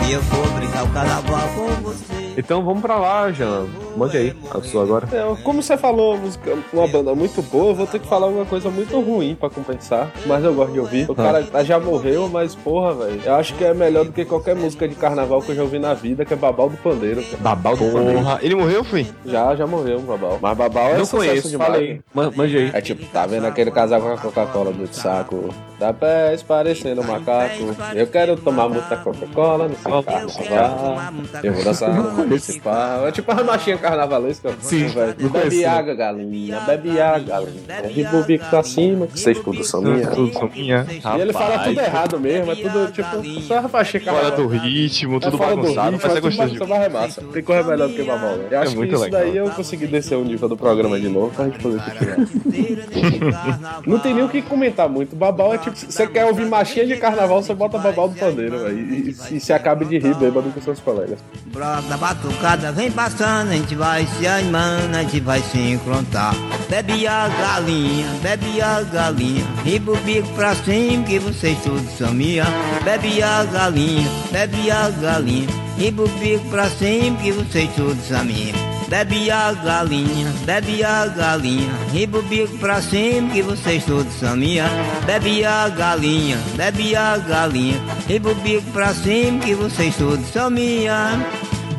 [0.00, 2.19] Se eu for brincar o carnaval com você.
[2.36, 3.66] Então vamos pra lá, Jean.
[3.96, 5.08] Mande aí, a sua agora.
[5.12, 8.44] É, como você falou, música, uma banda muito boa, eu vou ter que falar uma
[8.44, 10.10] coisa muito ruim pra compensar.
[10.26, 11.10] Mas eu gosto de ouvir.
[11.10, 13.20] O cara já morreu, mas porra, velho.
[13.24, 15.78] Eu acho que é melhor do que qualquer música de carnaval que eu já ouvi
[15.78, 17.22] na vida, que é Babal do Pandeiro.
[17.22, 17.36] cara.
[17.42, 18.18] Babal do Pandeiro.
[18.22, 19.06] Porra, ele morreu, foi?
[19.26, 20.38] Já, já morreu Babal.
[20.40, 21.70] Mas Babal é Não sucesso conheço, demais.
[21.72, 22.00] falei.
[22.14, 22.70] Ma- Mande aí.
[22.72, 25.48] É tipo, tá vendo aquele casal com a Coca-Cola do saco?
[25.78, 27.74] Dá pés parecendo um macaco.
[27.94, 31.12] Eu quero tomar muita Coca-Cola no seu carnaval.
[31.42, 31.90] Eu vou dançar
[32.26, 33.06] municipal.
[33.06, 34.52] É tipo uma marchinha carnavalesca.
[34.60, 35.14] Sim, velho.
[35.30, 36.60] Bebe água, galinha.
[36.60, 37.88] Bebe água, galinha.
[37.88, 40.06] Riba o bico pra cima, que vocês tudo são minha.
[40.08, 40.86] Tudo só minha.
[41.16, 45.16] E ele fala tudo errado mesmo, é tudo tipo, só uma marchinha Fora do ritmo,
[45.16, 47.22] É tudo bagunçado, ritmo, mas é gostoso mas é massa.
[47.32, 48.44] Tem coisa melhor do que Babal, né?
[48.50, 49.20] Eu acho que muito isso legal.
[49.20, 53.82] daí eu consegui descer o nível do programa de novo pra gente poder continuar.
[53.86, 55.16] Não tem nem o que comentar muito.
[55.16, 58.78] Babal é tipo, você quer ouvir machinha de carnaval, você bota babal do pandeiro, velho.
[58.78, 61.18] E, e, e se acabe de rir bêbado com seus colegas.
[61.46, 66.34] Brota batucada vem passando, a gente vai se animando, a gente vai se encontrar.
[66.68, 72.12] Bebe a galinha, bebe a galinha, riba o bico pra cima que vocês todos são
[72.12, 72.44] minha.
[72.84, 78.24] Bebe a galinha, bebe a galinha, riba o bico pra cima que vocês todos são
[78.24, 78.54] minha.
[78.88, 84.36] Bebe a galinha, bebe a galinha, riba o bico pra cima que vocês todos são
[84.36, 84.68] minha.
[85.06, 90.50] Bebe a galinha, bebe a galinha, riba o bico pra cima que vocês todos são
[90.50, 91.24] minha.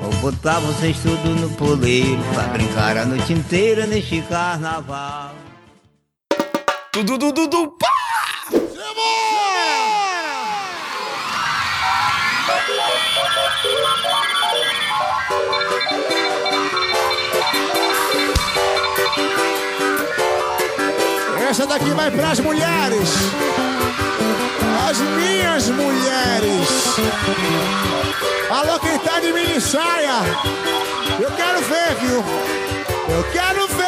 [0.02, 5.36] Vou botar vocês tudo no poleiro pra brincar a noite inteira neste carnaval.
[6.92, 7.88] Tudo, tudo, tudo, pá!
[21.48, 23.10] Essa daqui vai pras mulheres.
[24.90, 26.70] As minhas mulheres.
[28.52, 30.24] Alô, quem tá de mini saia?
[31.22, 32.18] Eu quero ver, viu?
[32.18, 33.82] Eu quero ver.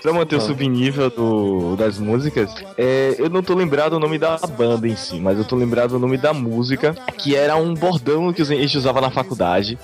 [0.00, 4.38] Pra manter o subnível do, das músicas, é, eu não tô lembrado o nome da
[4.38, 8.32] banda em si, mas eu tô lembrado o nome da música, que era um bordão
[8.32, 9.78] que a gente usava na faculdade.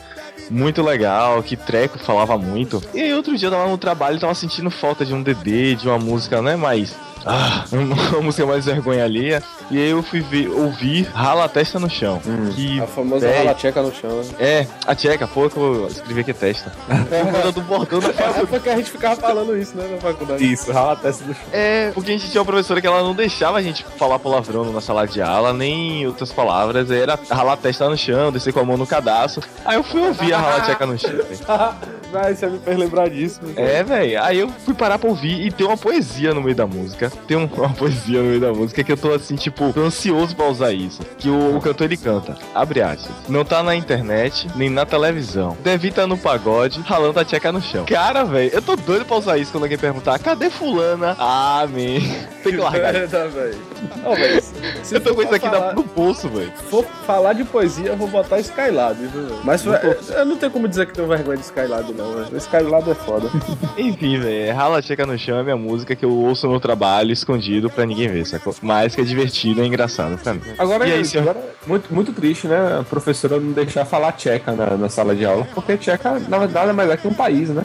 [0.48, 2.82] Muito legal, que Treco falava muito.
[2.94, 5.74] E aí outro dia eu tava no trabalho e tava sentindo falta de um DD,
[5.74, 6.96] de uma música, né, mais.
[7.26, 9.42] Ah, uma música mais vergonha alheia.
[9.70, 12.20] E aí eu fui ver, ouvir Rala a Testa no Chão.
[12.54, 14.10] Que A famosa véi, rala tcheca no chão.
[14.10, 14.24] né?
[14.38, 16.72] É, a tcheca, pô, que eu escrevi aqui é testa.
[16.88, 20.52] É do bordão da É porque a gente ficava falando isso, né, na faculdade.
[20.52, 21.42] Isso, rala a testa do chão.
[21.52, 24.64] É, porque a gente tinha uma professora que ela não deixava a gente falar palavrão
[24.72, 26.90] na sala de aula, nem outras palavras.
[26.90, 29.46] Era ralar a testa no chão, descer com a mão no cadastro.
[29.64, 31.10] Aí eu fui ouvir a rala tcheca no chão.
[32.12, 33.40] Vai, você me fez lembrar disso.
[33.56, 34.22] É, velho.
[34.22, 37.10] Aí eu fui parar pra ouvir e tem uma poesia no meio da música.
[37.26, 40.34] Tem um- uma poesia no meio da música que eu tô assim, tipo, tô ansioso
[40.34, 41.00] pra usar isso.
[41.18, 42.36] Que o, o cantor ele canta.
[42.54, 43.10] Abre aspas.
[43.28, 45.56] Não tá na internet, nem na televisão.
[45.62, 47.84] Deve estar no pagode, ralando a tcheca no chão.
[47.86, 51.14] Cara, velho, eu tô doido pra usar isso quando alguém perguntar: cadê fulana?
[51.18, 52.00] Ah, man.
[52.42, 52.92] Tem que largar.
[52.92, 53.58] Merda, velho.
[54.04, 54.42] Ô, velho,
[54.90, 56.52] Eu tô com isso aqui falar- no bolso, velho.
[56.56, 59.38] Se for falar de poesia, eu vou botar Skylab, viu?
[59.44, 62.28] Mas eu, eu não tenho como dizer que tenho vergonha de Skylab, não, velho.
[62.32, 63.28] O Skylab é foda.
[63.76, 67.68] Enfim, velho, Rala Tcheca no Chão é minha música que eu ouço no trabalho, escondido
[67.70, 68.54] pra ninguém ver, sacou?
[68.62, 70.40] Mas que é divertido, é engraçado pra mim.
[70.58, 71.22] Agora, E aí, é, senhor?
[71.28, 72.78] agora muito, muito triste, né?
[72.80, 75.46] A professora não deixar falar tcheca na, na sala de aula.
[75.54, 77.62] Porque tcheca, na verdade, é mais é que um país, né?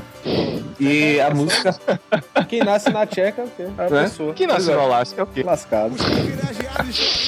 [0.80, 1.74] E a música.
[2.50, 3.64] Quem nasce na Tcheca é o quê?
[3.78, 4.04] É a Né?
[4.04, 4.34] pessoa.
[4.34, 5.42] Que nasceu no Alasca é o quê?
[5.44, 5.94] Lascado.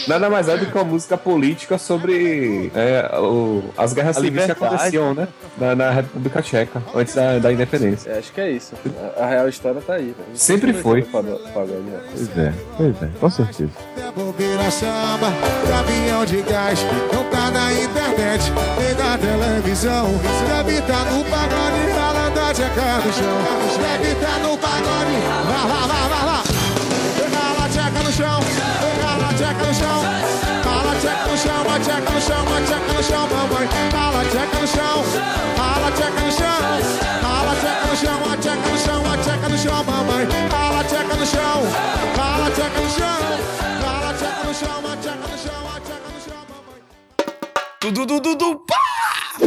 [0.08, 4.46] Nada mais é do que uma música política sobre é, o- as guerras A civis
[4.46, 5.28] que aconteciam, né?
[5.58, 8.10] Na, na República Tcheca, antes da, da independência.
[8.10, 8.74] É, acho que é isso.
[9.18, 10.30] A, a real história tá aí, velho.
[10.34, 11.02] Sempre foi.
[11.04, 12.00] Pagode, né?
[12.12, 13.72] Pois é, pois é, com certeza.
[13.98, 15.32] É bobeira samba,
[15.70, 16.80] caminhão de gás,
[17.14, 20.08] não tá na internet, nem na televisão.
[20.48, 23.38] Deve tá no pagode, ralando a tcheca no chão.
[23.80, 26.44] Deve tá no pagode, vá, vá, vá, vá, vá.
[27.38, 28.40] Rala a tcheca no chão,
[29.02, 30.02] rala a tcheca no chão.
[31.38, 33.68] No chão, a tcheca no chão, a tcheca no chão, mamãe.
[33.94, 35.04] Rala tcheca no chão,
[35.56, 36.62] rala tcheca no chão.
[37.22, 40.28] Rala tcheca no chão, a tcheca no chão, a tcheca no chão, mamãe.
[40.50, 41.64] Rala tcheca no chão,
[42.16, 43.22] rala tcheca no chão.
[43.84, 46.82] Rala tcheca no chão, a tcheca no chão, a tcheca no chão, mamãe.
[47.82, 49.38] Tudo, tudo, tudo, pá!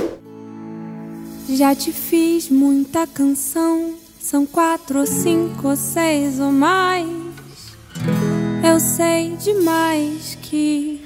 [1.48, 7.08] Já te fiz muita canção, são quatro cinco ou seis ou mais.
[8.62, 11.02] Eu sei demais que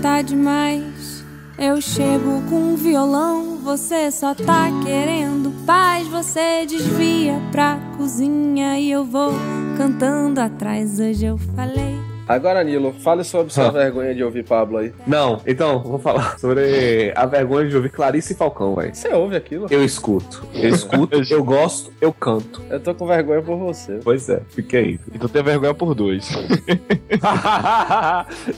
[0.00, 1.24] tá demais.
[1.58, 6.06] Eu chego com um violão, você só tá querendo paz.
[6.08, 9.32] Você desvia pra cozinha e eu vou
[9.76, 11.00] cantando atrás.
[11.00, 11.95] Hoje eu falei
[12.28, 13.70] Agora, Nilo, fale sobre sua Ah.
[13.70, 14.92] vergonha de ouvir Pablo aí.
[15.06, 18.94] Não, então, vou falar sobre a vergonha de ouvir Clarice e Falcão, velho.
[18.94, 19.66] Você ouve aquilo?
[19.70, 20.44] Eu escuto.
[20.54, 22.62] Eu escuto, eu gosto, eu canto.
[22.68, 24.00] Eu tô com vergonha por você.
[24.02, 24.98] Pois é, fica aí.
[25.14, 26.28] Então tem vergonha por dois.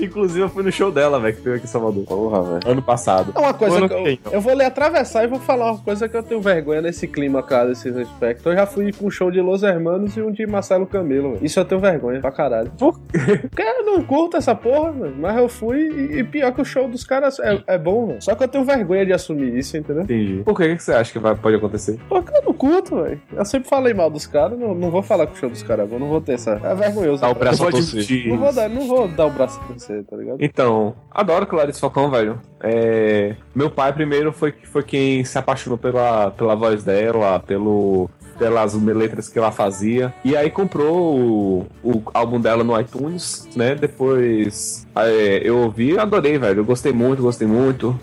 [0.00, 2.04] Inclusive, eu fui no show dela, velho, que teve aqui em Salvador.
[2.04, 2.60] Porra, velho.
[2.72, 3.32] Ano passado.
[3.34, 4.32] É uma coisa Ano que eu, então.
[4.32, 7.42] eu vou ler atravessar e vou falar uma coisa que eu tenho vergonha nesse clima,
[7.42, 8.44] cara, desses aspectos.
[8.46, 11.44] Eu já fui com um show de Los Hermanos e um de Marcelo Camelo, velho.
[11.44, 12.70] Isso eu tenho vergonha pra caralho.
[12.78, 15.14] Por Porque eu não curto essa porra, velho.
[15.18, 18.22] Mas eu fui e, e pior que o show dos caras é, é bom, velho.
[18.22, 20.02] Só que eu tenho vergonha de assumir isso, entendeu?
[20.04, 20.42] Entendi.
[20.44, 21.98] Por que, o que você acha que vai, pode acontecer?
[22.08, 23.20] Porque eu não curto, velho.
[23.32, 25.86] Eu sempre falei mal dos caras, não, não vou falar que o show dos caras
[25.86, 26.60] é bom, não vou ter essa.
[26.62, 27.22] É vergonhoso.
[27.22, 28.00] Dá o braço Eu a vou torcer.
[28.00, 30.38] admitir Não vou, dar, não vou dar o braço pra você, tá ligado?
[30.40, 32.40] Então, adoro Clarice Falcão, velho.
[32.60, 38.74] É, meu pai primeiro foi, foi quem se apaixonou pela, pela voz dela, pelo, pelas
[38.74, 40.14] letras que ela fazia.
[40.24, 43.74] E aí comprou o, o álbum dela no iTunes, né?
[43.74, 46.60] Depois é, eu ouvi, adorei, velho.
[46.60, 47.98] Eu gostei muito, gostei muito.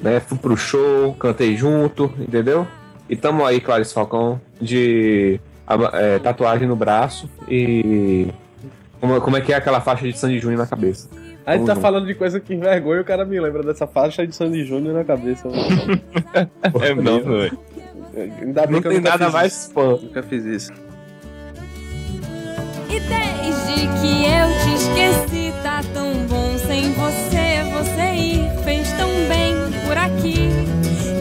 [0.00, 0.20] Né?
[0.20, 2.66] Fui pro show, cantei junto, entendeu?
[3.08, 5.40] E tamo aí, Clarice Falcão, de
[5.94, 8.28] é, tatuagem no braço e.
[9.00, 11.08] Como, como é que é aquela faixa de Sandy Júnior na cabeça?
[11.46, 11.82] Aí Tamo tá junto.
[11.82, 14.94] falando de coisa que envergonha e o cara me lembra dessa faixa de Sandy Júnior
[14.94, 15.48] na cabeça.
[16.82, 17.58] É não, velho.
[18.16, 19.70] Ainda bem Não que eu tem nunca nada fiz mais isso.
[19.72, 19.88] fã.
[20.02, 20.72] Nunca fiz isso.
[22.90, 27.62] E desde que eu te esqueci, tá tão bom sem você.
[27.78, 29.54] Você ir fez tão bem
[29.86, 30.48] por aqui.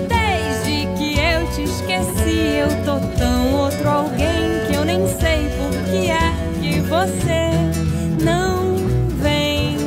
[0.07, 5.71] Desde que eu te esqueci, eu tô tão outro alguém que eu nem sei por
[5.91, 8.75] que é que você não
[9.21, 9.77] vem.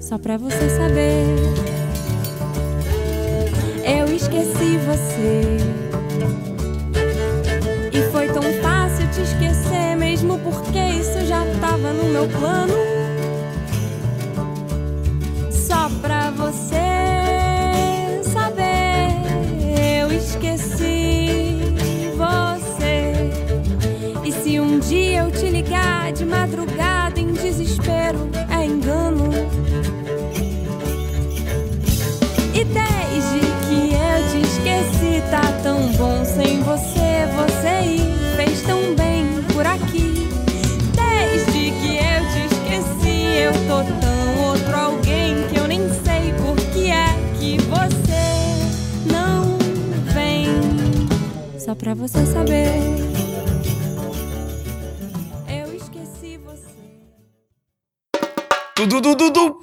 [0.00, 1.26] Só pra você saber,
[3.84, 5.85] eu esqueci você.
[8.36, 12.74] Tão fácil te esquecer, mesmo porque isso já tava no meu plano.
[15.50, 16.76] Só pra você
[18.30, 19.08] saber,
[20.02, 21.62] eu esqueci
[22.14, 23.30] você.
[24.22, 26.75] E se um dia eu te ligar de madrugada
[51.86, 52.66] pra você saber,
[55.48, 56.74] eu esqueci você.
[58.74, 59.55] Tudo, tudo,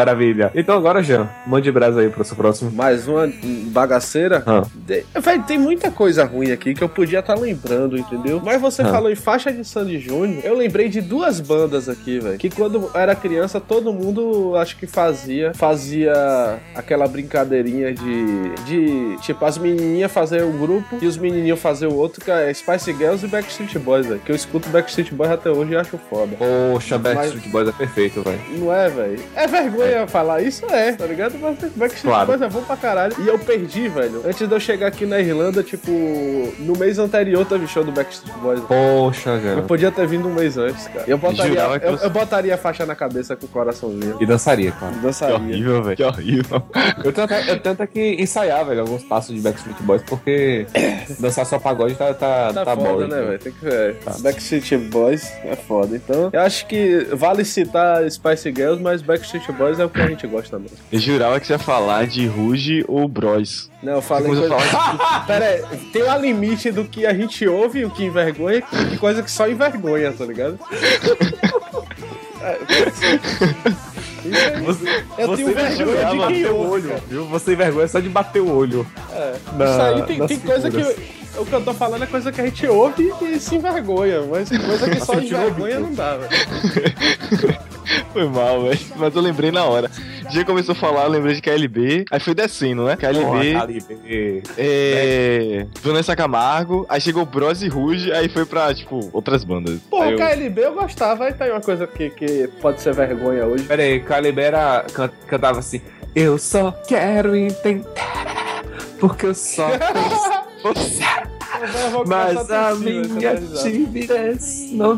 [0.00, 0.50] Maravilha.
[0.54, 2.70] Então agora, Jean, mande brasa aí pro seu próximo.
[2.70, 3.26] Mais uma
[3.68, 4.42] bagaceira.
[4.46, 4.62] Ah.
[4.74, 8.38] De- Véi, tem muita coisa ruim aqui que eu podia estar lembrando, entendeu?
[8.44, 8.88] Mas você Ah.
[8.88, 10.42] falou em faixa de Sandy Júnior.
[10.44, 12.36] Eu lembrei de duas bandas aqui, velho.
[12.36, 15.52] Que quando era criança, todo mundo acho que fazia.
[15.54, 16.12] Fazia
[16.74, 18.50] aquela brincadeirinha de.
[18.66, 22.52] de tipo, as menininhas fazer um grupo e os menininhos fazer o outro, que é
[22.52, 24.20] Spice Girls e Backstreet Boys, velho.
[24.20, 26.36] Que eu escuto Backstreet Boys até hoje e acho foda.
[26.36, 28.40] Poxa, Backstreet Boys é perfeito, velho.
[28.58, 29.18] Não é, velho?
[29.34, 31.34] É vergonha falar isso, é, tá ligado?
[31.40, 32.26] Mas Backstreet Claro.
[32.26, 33.14] Boys é bom pra caralho.
[33.22, 34.22] E eu perdi, velho.
[34.24, 35.90] Antes de eu chegar aqui na Irlanda, tipo,
[36.58, 38.60] no mês anterior teve show do Backstreet Boys.
[38.60, 39.62] Poxa, Eu Jean.
[39.66, 41.04] podia ter vindo um mês antes, cara.
[41.06, 44.16] Eu botaria, que eu, você- eu botaria a faixa na cabeça com o coraçãozinho.
[44.20, 44.92] E dançaria, cara.
[44.92, 45.36] E Que dançaria.
[45.36, 45.96] horrível, velho.
[45.96, 46.62] Que horrível.
[47.04, 50.66] Eu tento, eu tento aqui ensaiar, velho, alguns passos de Backstreet Boys, porque
[51.20, 52.98] dançar só pagode tá, tá, Tá, tá, foda, bom.
[52.98, 53.26] né, então.
[53.26, 53.38] velho?
[53.38, 53.96] Tem que ver.
[54.20, 55.96] Backstreet Boys é foda.
[55.96, 60.06] Então, eu acho que vale citar Spice Girls, mas Backstreet Boys é o que a
[60.06, 60.76] gente gosta mesmo.
[60.90, 63.70] Eu jurava que você ia falar de Ruge ou Bros.
[63.82, 64.48] Não, eu falei coisa...
[64.48, 64.78] começou
[65.26, 65.62] Pera aí,
[65.92, 69.30] tem um limite do que a gente ouve, o que envergonha, e que coisa que
[69.30, 70.58] só envergonha, tá ligado?
[72.40, 72.58] É,
[74.26, 74.60] aí.
[74.64, 77.02] Você, Eu você tenho vergonha de quem teu ouve, olho, cara.
[77.08, 77.24] viu?
[77.26, 78.86] Você envergonha só de bater o olho.
[79.12, 79.34] É.
[79.56, 80.76] Na- Isso aí tem, tem coisa que.
[80.76, 80.96] figuras.
[81.38, 84.48] O que eu tô falando é coisa que a gente ouve e se envergonha, mas
[84.48, 86.30] coisa que só envergonha não dá, velho.
[88.12, 88.78] Foi mal, velho.
[88.96, 89.90] Mas eu lembrei na hora.
[90.24, 92.04] O dia começou a falar, eu lembrei de KLB.
[92.10, 92.96] Aí foi descendo, né?
[92.96, 94.42] KLB, Porra, Caribe.
[94.58, 95.66] é...
[95.82, 96.84] Vanessa Camargo.
[96.88, 98.10] Aí chegou Bros e Ruge.
[98.12, 99.78] Aí foi pra, tipo, outras bandas.
[99.90, 102.80] Pô, Aí o eu- KLB eu gostava, aí tá aí uma coisa que, que pode
[102.80, 103.64] ser vergonha hoje.
[103.64, 105.80] Pera aí, Calibre era, can- cantava assim.
[106.14, 107.86] Eu só quero entender.
[108.98, 109.68] Porque eu só
[112.06, 114.96] Mas a minha timidez não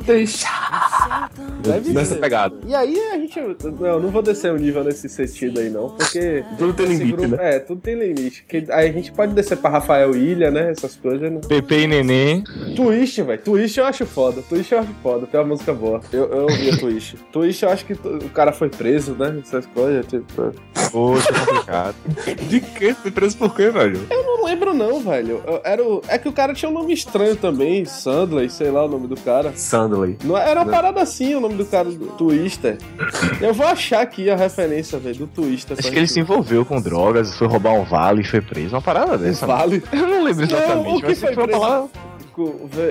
[1.63, 1.79] deixa.
[1.81, 2.21] Deve Nessa ser.
[2.21, 2.57] pegada.
[2.67, 3.41] E aí a gente.
[3.81, 5.91] Não, não vou descer o nível nesse sentido aí, não.
[5.91, 6.45] Porque.
[6.59, 7.37] Tudo tem limite, né?
[7.41, 8.45] É, tudo tem limite.
[8.49, 10.71] Que, aí a gente pode descer pra Rafael Ilha, né?
[10.71, 11.31] Essas coisas.
[11.31, 11.41] Né?
[11.49, 12.45] Pepe e Neném.
[12.77, 13.41] Twist, velho.
[13.41, 14.43] Twist eu acho foda.
[14.43, 15.27] Twist eu acho foda.
[15.27, 16.01] Tem uma música boa.
[16.13, 17.17] Eu, eu ouvi a Twist.
[17.33, 19.39] Twist eu acho que o cara foi preso, né?
[19.43, 20.07] Essas coisas.
[20.07, 20.53] Tipo.
[20.93, 21.95] Poxa, complicado.
[22.49, 22.95] De que?
[22.95, 24.01] Foi preso por quê, velho?
[24.11, 25.43] Eu não lembro, não, velho.
[25.47, 26.03] Eu- Era o...
[26.09, 27.85] É que o cara tinha um nome estranho também.
[27.85, 29.53] Sandley, sei lá o nome do cara.
[29.55, 30.17] Sandley.
[30.25, 30.73] Não, era uma Não.
[30.73, 32.79] parada assim o nome do cara do Twister.
[33.41, 35.77] Eu vou achar aqui a referência, velho, do Twister.
[35.79, 38.75] Acho que ele se envolveu com drogas, foi roubar um vale e foi preso.
[38.75, 39.47] Uma parada dessa.
[39.47, 39.59] mano.
[39.59, 39.83] Vale.
[39.93, 41.89] Eu não lembro exatamente, Não, o que mas foi foi uma palavra.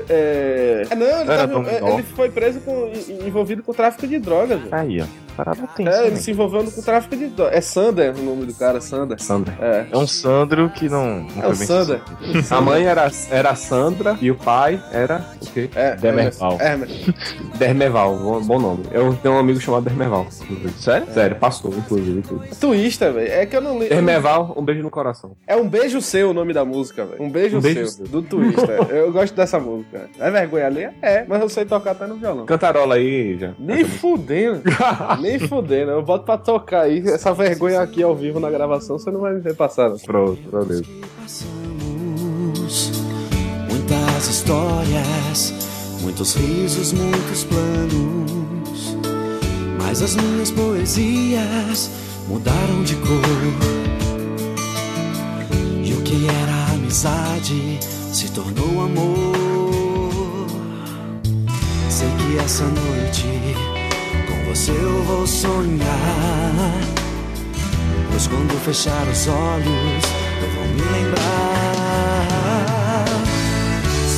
[0.09, 0.87] É...
[0.89, 4.19] é, Não, ele, Era tava- é, ele foi preso com, en- envolvido com tráfico de
[4.19, 4.59] drogas.
[4.71, 5.05] Aí, ó.
[5.37, 5.91] Parada tensa.
[5.91, 6.15] É, ele né?
[6.15, 7.55] se envolvendo com tráfico de drogas.
[7.55, 9.21] É Sander o nome do cara, Sander.
[9.21, 9.53] Sander.
[9.61, 9.85] É.
[9.91, 11.27] É um Sandro que não.
[11.35, 12.01] não É o Sander.
[12.49, 15.69] A mãe era, era Sandra e o pai era o quê?
[15.75, 16.57] É, Demerval.
[16.59, 17.05] Hermes.
[17.57, 18.85] Dermeval, bom, bom nome.
[18.91, 20.25] Eu tenho um amigo chamado Dermeval.
[20.77, 21.07] Sério?
[21.13, 22.43] Sério, passou, inclusive, tudo.
[22.59, 23.31] Twister, velho.
[23.31, 23.89] É que eu não lembro.
[23.89, 25.37] Dermeval, um beijo no coração.
[25.45, 27.21] É um beijo seu o nome da música, velho.
[27.21, 28.07] Um beijo, Um beijo seu, seu.
[28.07, 28.79] do Twister.
[28.89, 30.09] eu gosto dessa música.
[30.19, 30.89] É vergonha ali?
[30.99, 32.45] É, mas eu sei tocar até no violão.
[32.45, 33.53] Cantarola aí, já.
[33.59, 34.63] Nem fudendo.
[35.21, 35.91] Nem fudendo.
[35.91, 36.99] Eu boto pra tocar aí.
[37.07, 39.89] Essa vergonha aqui ao vivo na gravação, você não vai me ver passar.
[39.89, 39.97] Não.
[39.97, 40.81] Pronto, valeu.
[41.21, 42.91] Passamos
[43.69, 45.53] muitas histórias,
[46.01, 48.95] muitos risos, muitos planos.
[49.81, 51.89] Mas as minhas poesias
[52.27, 53.17] mudaram de cor.
[55.83, 59.37] E o que era amizade se tornou amor.
[61.89, 63.76] Sei que essa noite
[64.57, 65.85] você eu vou sonhar.
[68.09, 70.03] Pois quando fechar os olhos,
[70.41, 72.25] eu vou me lembrar.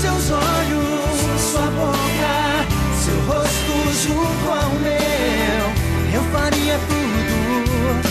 [0.02, 2.66] Seus olhos, sua boca,
[3.04, 5.66] seu rosto junto ao meu.
[6.14, 8.02] Eu faria tudo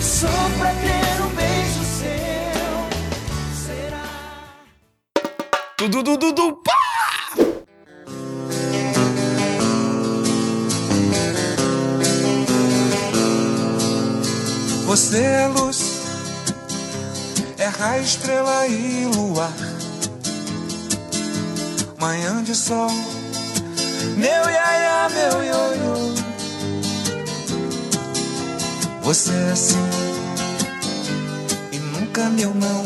[0.00, 2.74] só pra ter um beijo seu.
[3.66, 4.06] Será?
[5.78, 6.83] Dudu, dudu, dudu, pá!
[17.58, 19.52] É raio, estrela e luar.
[22.00, 22.90] Manhã de sol,
[24.16, 26.14] meu iaia, meu ioiô.
[29.02, 29.88] Você é assim,
[31.70, 32.84] e nunca meu não.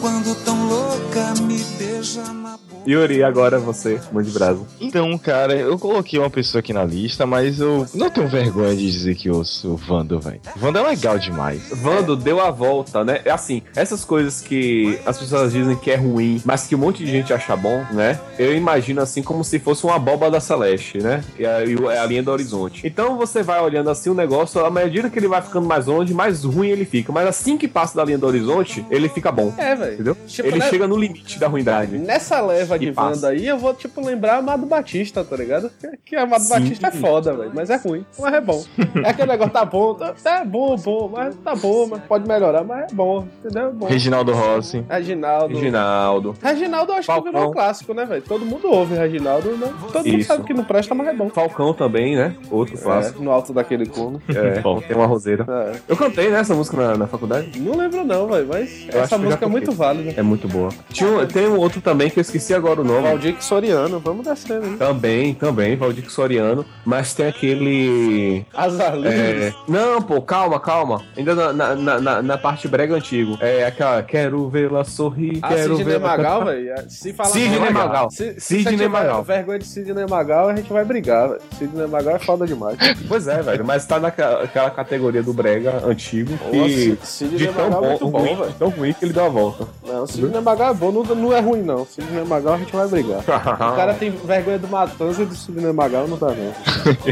[0.00, 2.45] Quando tão louca me beija.
[2.86, 4.60] Yuri, agora você, mãe de brasa.
[4.80, 8.90] Então, cara, eu coloquei uma pessoa aqui na lista, mas eu não tenho vergonha de
[8.90, 10.40] dizer que eu sou Vando, velho.
[10.56, 11.62] Vando é legal demais.
[11.70, 13.20] Vando deu a volta, né?
[13.24, 17.04] É assim, essas coisas que as pessoas dizem que é ruim, mas que um monte
[17.04, 18.18] de gente acha bom, né?
[18.38, 21.22] Eu imagino assim como se fosse uma boba da Celeste, né?
[21.38, 22.86] E a, e o- é a linha do horizonte.
[22.86, 26.14] Então você vai olhando assim o negócio, à medida que ele vai ficando mais longe,
[26.14, 27.12] mais ruim ele fica.
[27.12, 29.52] Mas assim que passa da linha do horizonte, ele fica bom.
[29.58, 29.94] É, velho.
[29.94, 30.16] Entendeu?
[30.26, 30.68] Tipo, ele né?
[30.70, 31.98] chega no limite da ruindade.
[31.98, 33.28] Nessa leva de passa.
[33.28, 35.70] aí, eu vou, tipo, lembrar Amado Batista, tá ligado?
[35.80, 36.48] Que- Que Amado Sim.
[36.50, 37.50] Batista é foda, velho.
[37.54, 38.04] Mas é ruim.
[38.18, 38.62] Mas é bom.
[39.04, 42.64] É aquele negócio, tá bom, tá, tá bom, bom, mas tá bom, mas pode melhorar,
[42.64, 43.68] mas é bom, entendeu?
[43.68, 43.86] É bom.
[43.86, 44.84] Reginaldo Rossi.
[44.88, 45.54] Reginaldo.
[45.54, 46.34] Reginaldo.
[46.42, 47.32] Reginaldo eu acho que Falcão.
[47.32, 48.22] virou um clássico, né, velho?
[48.22, 49.72] Todo mundo ouve Reginaldo, né?
[49.92, 50.28] Todo mundo Isso.
[50.28, 51.28] sabe que não presta, mas é bom.
[51.30, 52.34] Falcão também, né?
[52.50, 53.20] Outro clássico.
[53.20, 54.20] É, no alto daquele corno.
[54.28, 55.44] É, tem uma roseira.
[55.48, 55.72] É.
[55.88, 57.58] Eu cantei né, essa música na, na faculdade.
[57.60, 60.14] Não lembro não, velho, mas Eu essa que música é muito válida.
[60.16, 60.70] É muito boa.
[60.90, 63.02] Tinha tem um outro também que eu esqueci agora o nome.
[63.08, 64.76] Valdir Soriano, vamos descendo, hein?
[64.76, 66.64] Também, também, Valdir Soriano.
[66.84, 68.44] Mas tem aquele.
[68.54, 69.12] Azarlinho.
[69.12, 69.54] É...
[69.68, 71.02] Não, pô, calma, calma.
[71.16, 73.36] Ainda na, na, na- na, parte brega antigo.
[73.40, 74.02] É aquela.
[74.02, 76.08] Quero vê-la sorrir, Ah, quero Sidney vê-la.
[76.08, 76.74] Magal, cantar." velho.
[76.90, 78.10] Se falar Sidney Magal.
[78.10, 79.22] Se, se Sidney Magal.
[79.22, 81.40] vergonha de Sidney Magal, a gente vai brigar, velho.
[81.58, 82.76] Sidney Magal é foda demais.
[83.08, 83.64] Pois é, velho.
[83.64, 86.32] Mas tá naquela aquela categoria do brega antigo.
[86.52, 88.54] Nossa, Sidney de tão Magal é bom, muito bom, velho.
[88.58, 89.66] tão ruim que ele deu a volta.
[89.86, 91.84] Não, Sidney Magal é bom, não, não é ruim, não.
[91.86, 93.20] Sidney Magal a gente vai brigar.
[93.26, 96.52] O cara tem vergonha do Matanza e do Sidney Magal, não dá, não.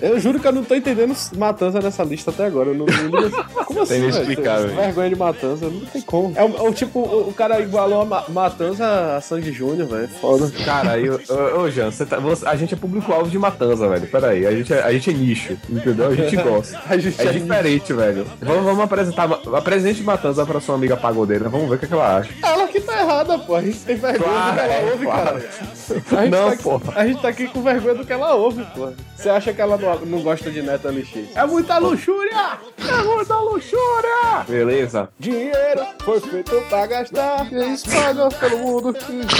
[0.00, 2.68] Eu juro que eu não tô entendendo Matanza nessa lista até agora.
[2.70, 3.30] Eu não, não-
[3.64, 4.68] como assim, Tem velho.
[4.74, 6.32] Vergonha de Matanza, não tem como.
[6.36, 9.88] É o, é o tipo, o, o cara igualou a Ma- Matanza a Sandy Júnior,
[9.88, 10.08] velho.
[10.20, 10.50] Foda.
[10.64, 14.06] Cara, aí, ô, Jean, tá- você- a gente é público-alvo de matanza, velho.
[14.06, 16.08] Pera aí, a gente é, a gente é nicho, entendeu?
[16.08, 16.80] A gente gosta.
[16.88, 18.26] A gente É é diferente, velho.
[18.42, 19.28] Vamos, vamos apresentar.
[19.54, 21.48] Apresente matanza pra sua amiga pagodeira.
[21.48, 22.30] Vamos ver o que, é que ela acha.
[22.42, 23.54] Ela que tá errada, pô.
[23.54, 25.36] A gente tem vergonha Claro, que ela ouve, cara.
[25.36, 28.92] A gente, Não, tá a gente tá aqui com vergonha do que ela ouve, pô.
[29.16, 31.34] Você acha que ela não, não gosta de Neta LX?
[31.34, 32.58] É muita luxúria!
[32.78, 34.44] É muita luxúria!
[34.48, 35.08] Beleza?
[35.18, 38.94] Dinheiro foi feito pra gastar e espalha pelo mundo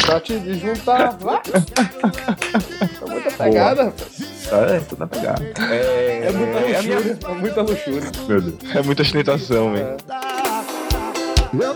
[0.07, 1.17] pra te desjuntar.
[1.21, 1.41] Vai!
[3.03, 4.05] É muita pegada, pô.
[4.57, 5.43] É, tudo na pegada.
[5.71, 7.19] É, É muita é luxúria.
[7.29, 8.13] É muita luxúria.
[8.29, 8.75] Meu Deus.
[8.77, 9.97] É muita ostentação, velho.
[11.61, 11.75] Eu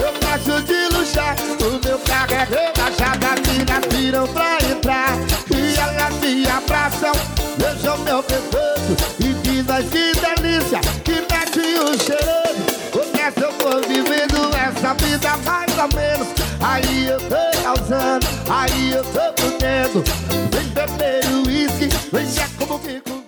[0.00, 1.36] eu gosto de luxar.
[1.60, 5.16] O meu carro é rebaixado, minhas viram pra entrar.
[5.50, 7.12] E elas me abraçam,
[7.56, 12.78] beijam meu pescoço e dizem que delícia, que mete o cheiroso.
[12.92, 16.28] Porque eu vou vivendo essa vida mais ou menos.
[16.60, 20.04] Aí eu tô causando, aí eu tô podendo.
[20.50, 23.18] Vem beber o uísque, vem ver como fico.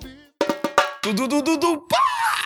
[1.03, 2.40] Tudo, tudo, tudo, pá!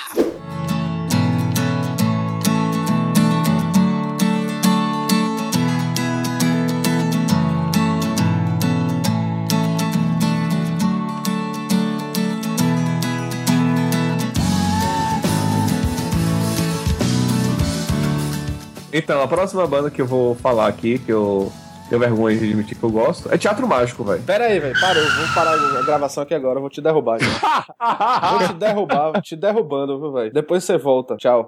[18.96, 21.50] Então, a próxima banda que eu vou falar aqui, que eu
[21.88, 24.22] tenho vergonha de admitir que eu gosto, é Teatro Mágico, velho.
[24.22, 24.80] Pera aí, velho.
[24.80, 25.04] Parou.
[25.04, 26.58] Vamos parar a gravação aqui agora.
[26.58, 27.18] Eu vou te derrubar.
[28.30, 29.10] vou te derrubar.
[29.10, 30.32] Vou te derrubando, viu, velho?
[30.32, 31.16] Depois você volta.
[31.16, 31.44] Tchau.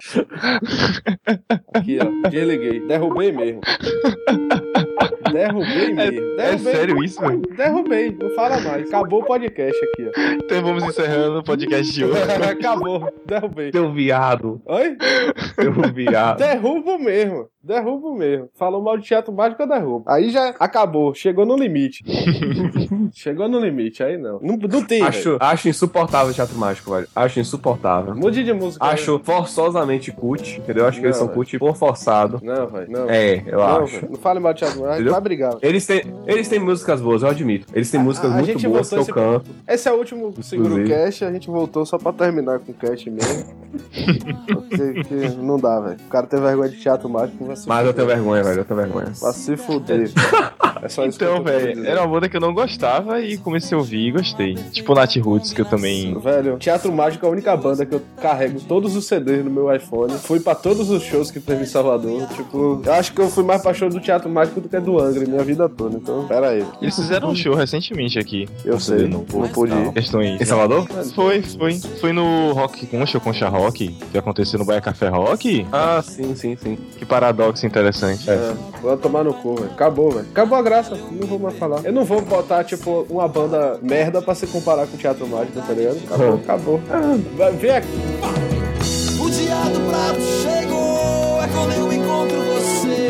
[1.73, 2.29] Aqui, ó.
[2.29, 2.85] Desliguei.
[2.85, 3.61] Derrubei mesmo.
[5.31, 6.19] Derrubei mesmo.
[6.33, 6.73] É Derrubei.
[6.73, 7.41] sério isso, velho?
[7.55, 8.17] Derrubei.
[8.19, 8.87] Não fala mais.
[8.87, 10.21] Acabou o podcast aqui, ó.
[10.43, 12.17] Então vamos encerrando o podcast de hoje.
[12.49, 13.11] Acabou.
[13.25, 13.71] Derrubei.
[13.71, 14.61] Seu viado.
[14.65, 14.97] Oi?
[15.55, 16.37] Seu viado.
[16.37, 17.47] Derrubo mesmo.
[17.67, 18.49] Derrubo mesmo.
[18.55, 20.03] Falou mal de teatro mágico, eu derrubo.
[20.07, 21.13] Aí já acabou.
[21.13, 22.01] Chegou no limite.
[23.13, 24.01] Chegou no limite.
[24.01, 24.39] Aí não.
[24.41, 25.01] Não, não tem.
[25.01, 27.07] Acho, acho insuportável o Teatro Mágico, velho.
[27.13, 28.15] Acho insuportável.
[28.15, 28.85] Mude de música.
[28.85, 30.85] Acho forçosamente cult, entendeu?
[30.85, 31.35] Acho que eles Não, são velho.
[31.35, 32.39] cult por forçado.
[32.41, 32.89] Não, velho.
[32.89, 33.09] Não.
[33.09, 34.09] É, eu não, acho.
[34.09, 34.95] Não fale mal de teatro mágico.
[34.95, 35.11] Entendeu?
[35.11, 35.57] Vai brigar.
[35.61, 37.67] Eles têm, eles têm músicas boas, eu admito.
[37.73, 39.51] Eles têm músicas a muito boas que eu canto.
[39.67, 40.85] Esse é o último Seguro.
[40.85, 41.25] Cast.
[41.25, 43.45] A gente voltou só pra terminar com o cast mesmo.
[44.47, 45.97] Porque que não dá, velho.
[46.05, 47.43] O cara tem vergonha de teatro mágico.
[47.57, 48.61] Se Mas eu tenho vergonha, velho.
[48.61, 49.11] Eu tenho vergonha.
[49.21, 50.11] Vai se fuder.
[50.81, 53.37] É só isso que eu Então, velho, era uma banda que eu não gostava e
[53.37, 54.55] comecei a ouvir e gostei.
[54.71, 56.17] Tipo Nat Roots, que eu também.
[56.19, 59.73] Velho, Teatro Mágico é a única banda que eu carrego todos os CDs no meu
[59.73, 60.13] iPhone.
[60.13, 62.27] Fui pra todos os shows que teve em Salvador.
[62.29, 64.99] Tipo, eu acho que eu fui mais pra show do Teatro Mágico do que do
[64.99, 65.97] Angra minha vida toda.
[65.97, 66.65] Então, pera aí.
[66.81, 68.47] Eles fizeram um show recentemente aqui.
[68.63, 69.93] Eu sei, não, não pude ir.
[69.93, 70.39] Questões.
[70.39, 70.87] Em Salvador?
[71.15, 71.79] Foi, foi.
[71.99, 75.65] Foi no Rock Concha, Concha Rock, que aconteceu no Bahia Café Rock.
[75.71, 76.77] Ah, sim, sim, sim.
[76.97, 78.29] Que paradoxo interessante.
[78.29, 79.71] É, vou tomar no cu, velho.
[79.71, 80.25] Acabou, velho.
[80.31, 80.97] Acabou a graça.
[81.11, 81.81] Não vou mais falar.
[81.83, 85.59] Eu não vou botar, tipo, uma banda merda pra se comparar com o Teatro Mágico,
[85.61, 85.97] tá ligado?
[86.05, 86.81] Acabou, acabou.
[86.89, 87.87] Ah, vai- vem aqui.
[89.19, 93.09] O dia do prato chegou, é quando eu encontro você.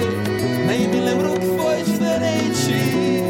[0.66, 3.24] Nem me lembro que foi diferente.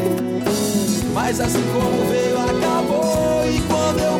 [1.12, 3.44] Mas assim como veio, acabou.
[3.46, 4.18] E quando eu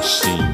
[0.00, 0.49] Tarraxinha.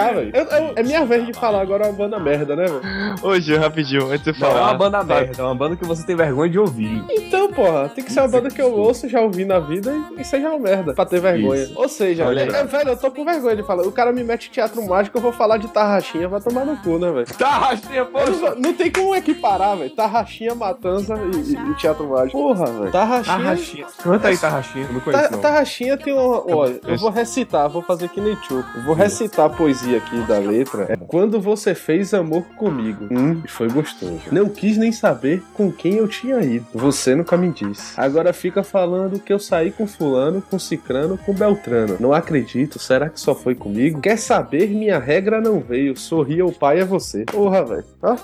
[0.00, 0.32] Velho,
[0.76, 2.80] é minha vez de falar agora uma banda merda, né, velho?
[3.22, 4.66] Hoje, rapidinho, antes de você Não, é falar.
[4.70, 7.02] uma banda merda, é uma banda que você tem vergonha de ouvir.
[7.10, 10.20] Então, porra, tem que ser uma banda que eu ouço, já ouvi na vida e,
[10.20, 11.62] e seja uma merda, pra ter vergonha.
[11.62, 11.72] Isso.
[11.76, 13.84] Ou seja, Olha é, velho, eu tô com vergonha de falar.
[13.86, 16.98] O cara me mete teatro mágico, eu vou falar de tarraxinha, vai tomar no cu,
[16.98, 17.26] né, velho?
[17.38, 18.06] Tarraxinha.
[18.14, 19.90] Eu Não, não tem como equiparar, velho.
[19.90, 22.38] Tarraxinha, matança e, e- e teatro mágico.
[22.38, 22.90] Porra, velho.
[22.92, 23.36] Tarraxinha.
[23.38, 23.86] Tarraxinha.
[24.02, 24.86] Canta aí, Tarraxinha.
[24.86, 25.38] Eu não conheço.
[25.38, 26.54] Tarraxinha tem uma.
[26.56, 28.64] Olha, eu vou recitar, vou fazer que nem tio.
[28.74, 29.50] Eu vou recitar a
[29.96, 30.86] aqui da letra.
[30.88, 34.20] É, Quando você fez amor comigo, hum, foi gostoso.
[34.30, 36.66] Não quis nem saber com quem eu tinha ido.
[36.74, 37.98] Você nunca me disse.
[38.00, 41.96] Agora fica falando que eu saí com fulano, com cicrano, com beltrano.
[41.98, 44.00] Não acredito, será que só foi comigo?
[44.00, 44.68] Quer saber?
[44.70, 45.96] Minha regra não veio.
[45.96, 47.24] Sorria o pai é você.
[47.24, 47.84] Porra, velho.
[48.02, 48.16] Ó,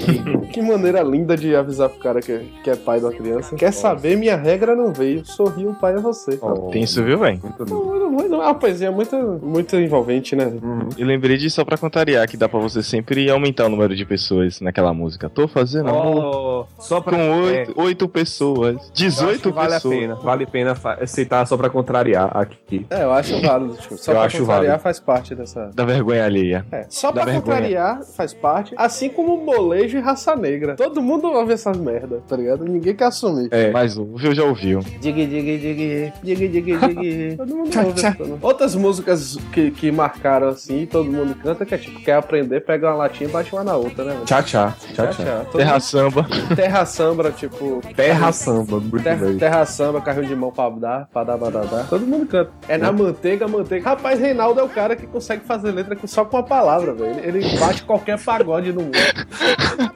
[0.52, 3.54] que maneira linda de avisar pro cara que, é- que é pai da criança.
[3.56, 4.16] Quer saber?
[4.16, 5.24] Minha regra não veio.
[5.24, 6.38] Sorria o pai é você.
[6.72, 7.40] Tem isso, viu, velho?
[7.68, 10.52] Não, não, não é uma poesia muito, muito envolvente, né?
[10.96, 14.04] E lembrei disso só pra contrariar, que dá pra você sempre aumentar o número de
[14.04, 15.28] pessoas naquela música.
[15.28, 17.16] Tô fazendo amor Oh, só pra.
[17.16, 18.26] com oito, oito pessoas.
[18.26, 18.76] pessoas.
[18.76, 19.94] Eu acho 18 que vale pessoas.
[19.94, 20.14] a pena.
[20.16, 22.86] Vale a pena aceitar só pra contrariar aqui.
[22.90, 23.74] É, eu acho válido.
[23.76, 24.82] Tipo, só Eu pra acho contrariar válido.
[24.82, 25.70] faz parte dessa.
[25.74, 26.66] Da vergonha alheia.
[26.72, 27.42] É, só Dá pra vergonha.
[27.42, 30.74] contrariar faz parte, assim como molejo e raça negra.
[30.76, 32.64] Todo mundo ouve essas merda, tá ligado?
[32.64, 33.48] Ninguém quer assumir.
[33.50, 33.70] É.
[33.70, 34.80] Mas ouviu, já ouviu.
[34.80, 37.36] Dig, dig, dig, dig, dig, dig.
[37.36, 38.16] Todo mundo ouve essa?
[38.42, 42.88] Outras músicas que, que marcaram assim, todo mundo canta, que é tipo, quer aprender, pega
[42.88, 44.16] uma latinha e bate uma na outra, né?
[44.24, 44.74] Tchá, tchá.
[44.94, 45.42] Tchá, tchá.
[45.50, 46.26] Todo Terra mundo- samba.
[46.56, 47.82] Terra samba, tipo.
[47.94, 49.38] Terra samba, muito Terra, bem.
[49.38, 51.86] terra samba, carrinho de mão pra dar, pra dar, pra dar, dar.
[51.88, 52.50] Todo mundo canta.
[52.68, 53.90] É na manteiga, manteiga.
[53.90, 57.20] Rapaz, Reinaldo é o cara que consegue fazer letra com- só com a palavra, velho.
[57.22, 58.96] Ele, bate qualquer pagode no mundo.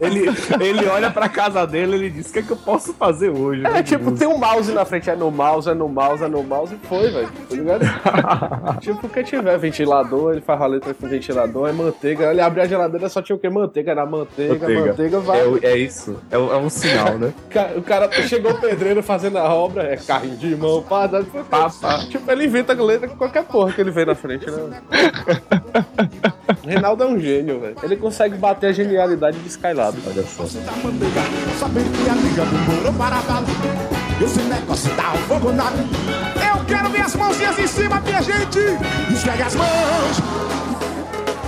[0.00, 0.26] Ele,
[0.60, 3.30] ele olha pra casa dele e ele diz: O que é que eu posso fazer
[3.30, 3.64] hoje?
[3.66, 6.42] É, tipo, tem um mouse na frente, é no mouse, é no mouse, é no
[6.42, 7.28] mouse e foi, velho.
[7.48, 7.80] Tá ligado?
[8.80, 12.30] tipo, o que tiver, ventilador, ele faz a letra com ventilador, é manteiga.
[12.30, 13.48] Ele abre a geladeira, só tinha o quê?
[13.48, 15.40] Manteiga, era manteiga, manteiga, vai.
[15.40, 16.16] É, é isso.
[16.30, 17.32] É, é um sinal, né?
[17.76, 21.98] O cara chegou pedreiro fazendo a obra, é carrinho de mão, pá, dá- pá, pá.
[22.08, 24.80] Tipo, ele inventa letra com qualquer porra que ele vê na frente, né?
[26.66, 27.76] Reinaldo é um gênio, velho.
[27.82, 29.96] Ele consegue bater a genialidade de Skylab.
[30.06, 30.44] Olha só.
[34.22, 38.58] Esse negócio dá um fogo na Eu quero ver as mãozinhas em cima, minha gente.
[39.10, 40.20] Esfrega as mãos,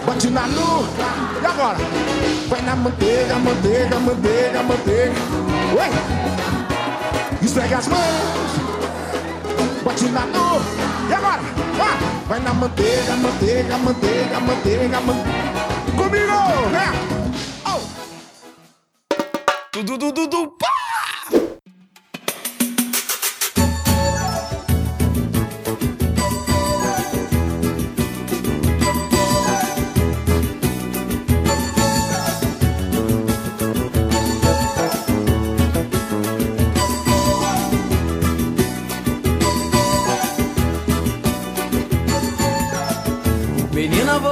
[0.06, 1.04] bate na nuca.
[1.42, 1.76] E agora?
[2.48, 5.12] Vai na manteiga, manteiga, manteiga, manteiga.
[5.78, 7.44] Oi!
[7.44, 8.52] Esfrega as mãos,
[9.84, 10.64] bate na nuca.
[11.10, 11.42] E agora?
[11.78, 15.32] Ah, vai na manteiga, manteiga, manteiga, manteiga, manteiga.
[15.94, 16.92] Comigo, né?
[17.66, 17.80] Oh!
[19.72, 20.81] Tudo, tudo, tudo, pá!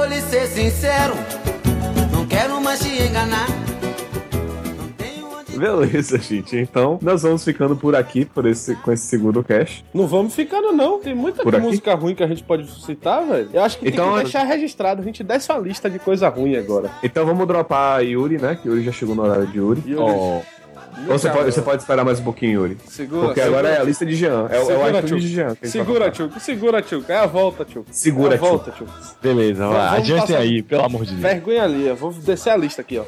[0.01, 1.13] Vou lhe ser sincero,
[2.11, 3.45] não quero mais te enganar.
[5.55, 6.57] Beleza, gente.
[6.57, 9.85] Então, nós vamos ficando por aqui por esse, com esse segundo cast.
[9.93, 10.99] Não vamos ficando, não.
[10.99, 11.63] Tem muita Por aqui?
[11.63, 13.47] música ruim que a gente pode citar, velho.
[13.53, 15.01] Eu acho que Então, tem que deixar registrado.
[15.03, 16.89] A gente desce uma lista de coisa ruim agora.
[17.03, 18.57] Então vamos dropar a Yuri, né?
[18.59, 19.83] Que Yuri já chegou no horário de Yuri.
[19.85, 20.01] Yuri.
[20.01, 20.41] Ó.
[21.07, 22.77] Ou você pode, você pode esperar mais um pouquinho, Yuri.
[22.87, 23.59] Segura, Porque segura.
[23.59, 24.47] agora é a lista de Jean.
[24.49, 25.19] É, o- é o Segura, iTunes tio.
[25.19, 25.55] de Jean.
[25.63, 26.31] Segura, tio.
[26.39, 27.05] Segura, tio.
[27.07, 27.85] É a volta, tio.
[27.91, 28.47] Segura, é a tio.
[28.47, 28.87] volta, tio.
[29.21, 29.75] Beleza, vai.
[29.77, 31.21] Vamos Adiantem passar- aí, pelo amor de Deus.
[31.21, 31.87] Vergonha ali.
[31.87, 33.03] Eu vou descer a lista aqui, ó.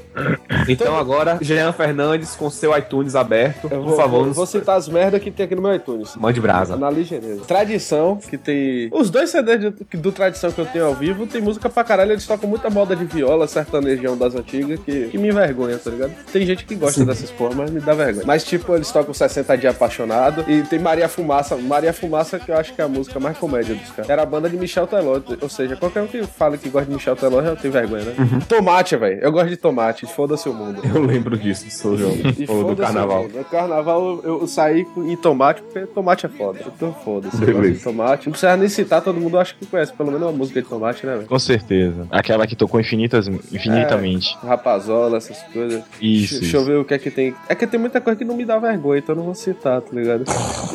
[0.67, 3.65] Então agora, Jean Fernandes com seu iTunes aberto.
[3.65, 5.75] Eu Por vou, favor, vou, nos- vou citar as merdas que tem aqui no meu
[5.75, 6.15] iTunes.
[6.15, 6.75] mande brasa.
[6.77, 7.41] Na ligeireza.
[7.45, 8.89] Tradição, que tem.
[8.91, 12.11] Os dois CDs do, do Tradição que eu tenho ao vivo tem música pra caralho.
[12.11, 16.11] Eles tocam muita moda de viola, sertanejão das antigas, que, que me envergonha, tá ligado?
[16.31, 18.25] Tem gente que gosta dessas porra, mas me dá vergonha.
[18.25, 20.45] Mas, tipo, eles tocam 60 Dias Apaixonado.
[20.47, 21.55] E tem Maria Fumaça.
[21.57, 24.09] Maria Fumaça, que eu acho que é a música mais comédia dos caras.
[24.09, 25.19] Era a banda de Michel Teló.
[25.41, 28.13] Ou seja, qualquer um que fala que gosta de Michel Teló já tem vergonha, né?
[28.17, 28.39] Uhum.
[28.41, 29.19] Tomate, velho.
[29.21, 30.05] Eu gosto de tomate.
[30.05, 30.81] Foda-se o mundo.
[30.83, 32.13] Eu lembro disso, sou João.
[32.37, 33.27] E Falou do carnaval.
[33.27, 36.59] No carnaval eu, eu saí em tomate, porque tomate é foda.
[36.65, 37.37] Então foda-se.
[37.83, 38.27] Tomate.
[38.27, 41.05] Não precisa nem citar, todo mundo acha que conhece pelo menos uma música de tomate,
[41.05, 41.27] né, velho?
[41.27, 42.07] Com certeza.
[42.11, 44.37] Aquela que tocou infinitas, infinitamente.
[44.43, 45.83] Rapazola, essas coisas.
[46.01, 46.69] Isso, Deixa, deixa eu isso.
[46.69, 47.35] ver o que é que tem.
[47.49, 49.81] É que tem muita coisa que não me dá vergonha, então eu não vou citar,
[49.81, 50.23] tá ligado?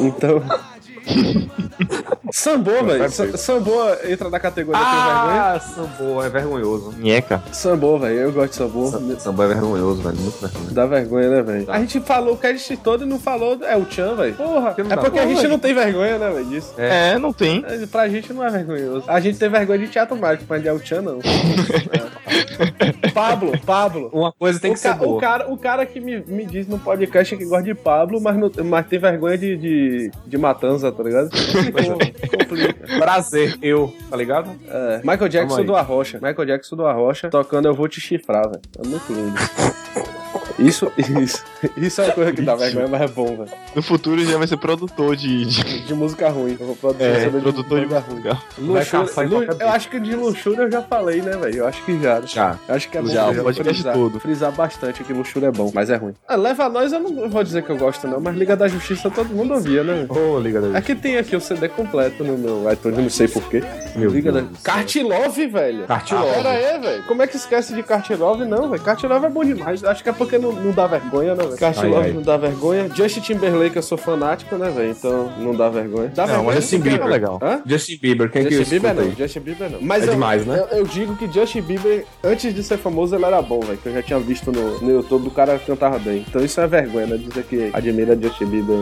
[0.01, 0.43] Então.
[2.31, 3.11] Sambô, velho.
[3.11, 3.73] Sa- Sambô
[4.07, 5.43] entra na categoria tem vergonha.
[5.55, 6.95] Ah, Sambô, é vergonhoso.
[6.99, 7.43] Nheca.
[7.53, 8.19] Sambô, velho.
[8.19, 8.87] Eu gosto de sambô.
[8.91, 10.17] Sam- Sambô é vergonhoso, velho.
[10.17, 10.75] Muito vergonhoso.
[10.75, 11.71] Dá vergonha, né, velho?
[11.71, 13.59] A gente falou o cast todo e não falou.
[13.65, 14.35] É o Tchan, velho.
[14.35, 14.75] Porra.
[14.91, 16.45] É porque a gente não tem vergonha, né, velho?
[16.47, 16.75] Disso.
[16.77, 17.65] É, não tem.
[17.67, 19.05] É, Pra gente não é vergonhoso.
[19.09, 21.19] A gente tem vergonha de teatro mágico, mas de El Chan não.
[21.21, 22.19] É.
[23.15, 24.11] Pablo, Pablo.
[24.13, 25.17] Uma coisa tem o que ser boa.
[25.17, 28.37] O cara, o cara que me, me diz no podcast que gosta de Pablo, mas,
[28.37, 31.31] não, mas tem vergonha de, de, de matança, tá ligado?
[31.31, 31.99] Complicou,
[32.39, 32.99] complica.
[32.99, 34.51] Prazer, eu, tá ligado?
[34.67, 36.19] É, Michael Jackson do Arrocha.
[36.21, 38.61] Michael Jackson do Arrocha tocando Eu Vou Te Chifrar, velho.
[38.85, 39.39] É muito lindo.
[40.59, 41.45] Isso, isso,
[41.77, 43.51] isso é uma coisa que dá vergonha, mas é bom, velho.
[43.75, 45.45] No futuro já vai ser produtor de.
[45.45, 46.57] de- De música ruim.
[46.59, 48.39] Eu vou produzir É, produtor de banda música.
[48.59, 51.57] Luxúria, caçar em lu- qualquer eu acho que de luxúria eu já falei, né, velho?
[51.59, 52.21] Eu acho que já.
[52.23, 52.59] Já.
[52.69, 54.21] Eu acho que é bom Já, podcast frisar, todo.
[54.21, 56.15] frisar bastante que luxúria é bom, mas é ruim.
[56.27, 58.69] Ah, leva a nós, eu não vou dizer que eu gosto, não, mas Liga da
[58.69, 60.07] Justiça todo mundo ouvia, né?
[60.09, 63.29] Ô, Liga da Aqui tem aqui o CD completo no meu iTunes, eu não sei
[63.29, 63.63] porquê.
[63.97, 64.51] Meu Liga Deus da...
[64.55, 64.61] céu.
[64.63, 65.85] Cartilove, velho.
[65.87, 66.29] Cartilove.
[66.31, 67.03] Ah, pera aí, velho.
[67.05, 68.83] Como é que esquece de Cartilove, não, velho?
[68.83, 69.83] Cartilove é bom demais.
[69.85, 71.57] Acho que é porque no não, não dá vergonha, né, velho?
[71.57, 72.13] Cast Love ai.
[72.13, 72.91] não dá vergonha.
[72.95, 74.91] Justin Timberlake, eu sou fanático, né, velho?
[74.91, 76.11] Então não dá vergonha.
[76.15, 77.39] Dá Não, vergonha mas Justin porque- Bieber é legal.
[77.43, 77.63] Hã?
[77.67, 79.17] Justin Bieber, quem que Justin Bieber escuta não, aí?
[79.19, 79.79] Justin Bieber não.
[79.83, 80.67] Mas É eu, demais, né?
[80.71, 83.79] Eu, eu digo que Justin Bieber, antes de ser famoso, ele era bom, velho.
[83.79, 86.25] Que eu já tinha visto no, no YouTube, o cara cantava bem.
[86.29, 87.17] Então isso é vergonha, né?
[87.17, 88.77] Dizer que admira Justin Bieber.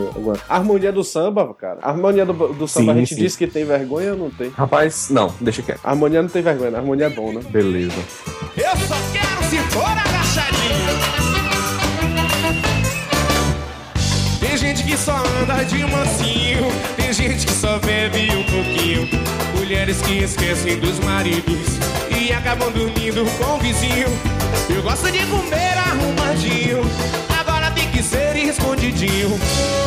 [0.47, 1.79] A harmonia do samba, cara.
[1.81, 3.21] A harmonia do, do samba, Sim, a gente sim.
[3.21, 4.49] diz que tem vergonha ou não tem?
[4.49, 5.79] Rapaz, não, deixa quieto.
[5.83, 6.77] A harmonia não tem vergonha, né?
[6.77, 7.41] a harmonia é bom, né?
[7.49, 7.95] Beleza.
[8.55, 8.65] Eu
[15.07, 19.07] só anda de mansinho, tem gente que só bebe um pouquinho.
[19.55, 21.79] Mulheres que esquecem dos maridos
[22.11, 24.07] e acabam dormindo com o vizinho.
[24.69, 26.81] Eu gosto de comer arrumadinho,
[27.39, 29.29] agora tem que ser escondidinho.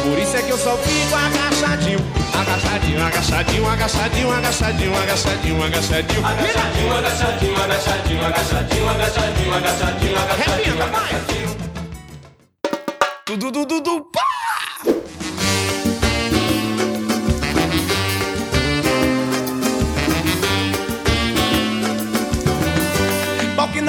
[0.02, 1.98] Por isso é que eu só fico agachadinho,
[2.32, 6.24] agachadinho, agachadinho, agachadinho, agachadinho, agachadinho, agachadinho.
[6.24, 11.50] Agachadinho, agachadinho, agachadinho, agachadinho, agachadinho, agachadinho, agachadinho, agachadinho.
[13.26, 14.30] Tudo, tudo, tudo, pá!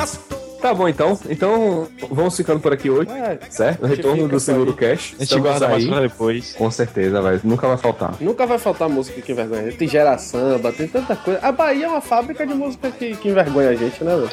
[0.02, 0.31] ます。
[0.62, 1.18] Tá bom, então.
[1.30, 3.80] Então, vamos ficando por aqui hoje, É, certo?
[3.82, 4.90] No a gente retorno do Seguro aí.
[4.96, 5.16] Cash.
[5.20, 6.54] A gente guarda mais pra depois.
[6.54, 7.40] Com certeza, vai.
[7.44, 8.14] Nunca vai faltar.
[8.20, 9.72] Nunca vai faltar música que envergonha.
[9.72, 11.40] Tem gera samba, tem tanta coisa.
[11.42, 14.30] A Bahia é uma fábrica de música que, que envergonha a gente, né, velho?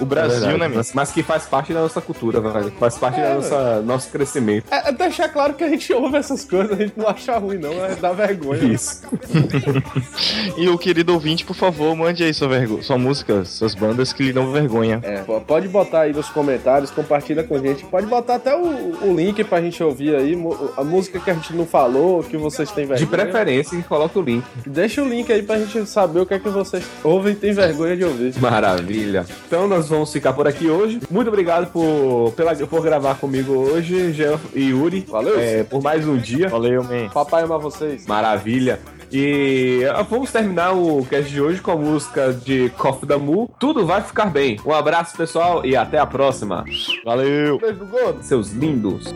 [0.00, 2.72] O Brasil, É verdade, né, mas, mas que faz parte da nossa cultura, velho.
[2.78, 4.64] Faz parte É, da nossa nosso crescimento.
[4.70, 7.58] É, é deixar claro que a gente ouve essas coisas, a gente não acha ruim,
[7.58, 8.62] não, é dar vergonha.
[8.64, 9.02] Isso.
[10.56, 12.82] E o querido ouvinte, por favor, mande aí sua, vergo...
[12.82, 15.00] sua música, suas bandas que lhe dão vergonha.
[15.02, 17.84] É, pô, pode botar aí nos comentários, compartilha com a gente.
[17.84, 18.62] Pode botar até o,
[19.02, 20.36] o link pra gente ouvir aí,
[20.76, 23.08] a música que a gente não falou, que vocês têm De vergonha.
[23.10, 24.44] preferência, que coloca o link.
[24.66, 27.52] Deixa o link aí pra gente saber o que é que vocês ouvem e tem
[27.52, 28.38] vergonha de ouvir.
[28.40, 29.26] Maravilha.
[29.46, 31.00] Então nós vamos ficar por aqui hoje.
[31.10, 35.04] Muito obrigado por, pela, por gravar comigo hoje, Jean e Yuri.
[35.08, 35.38] Valeu.
[35.38, 36.48] É, por mais um dia.
[36.48, 37.08] Valeu, man.
[37.12, 38.06] Papai ama vocês.
[38.06, 38.78] Maravilha.
[39.12, 43.50] E ah, vamos terminar o cast de hoje com a música de Coffee da Mu.
[43.58, 44.58] Tudo vai ficar bem.
[44.64, 46.64] Um abraço, pessoal, e até a próxima.
[47.04, 47.58] Valeu.
[47.58, 47.88] Beijo.
[48.22, 49.12] Seus lindos.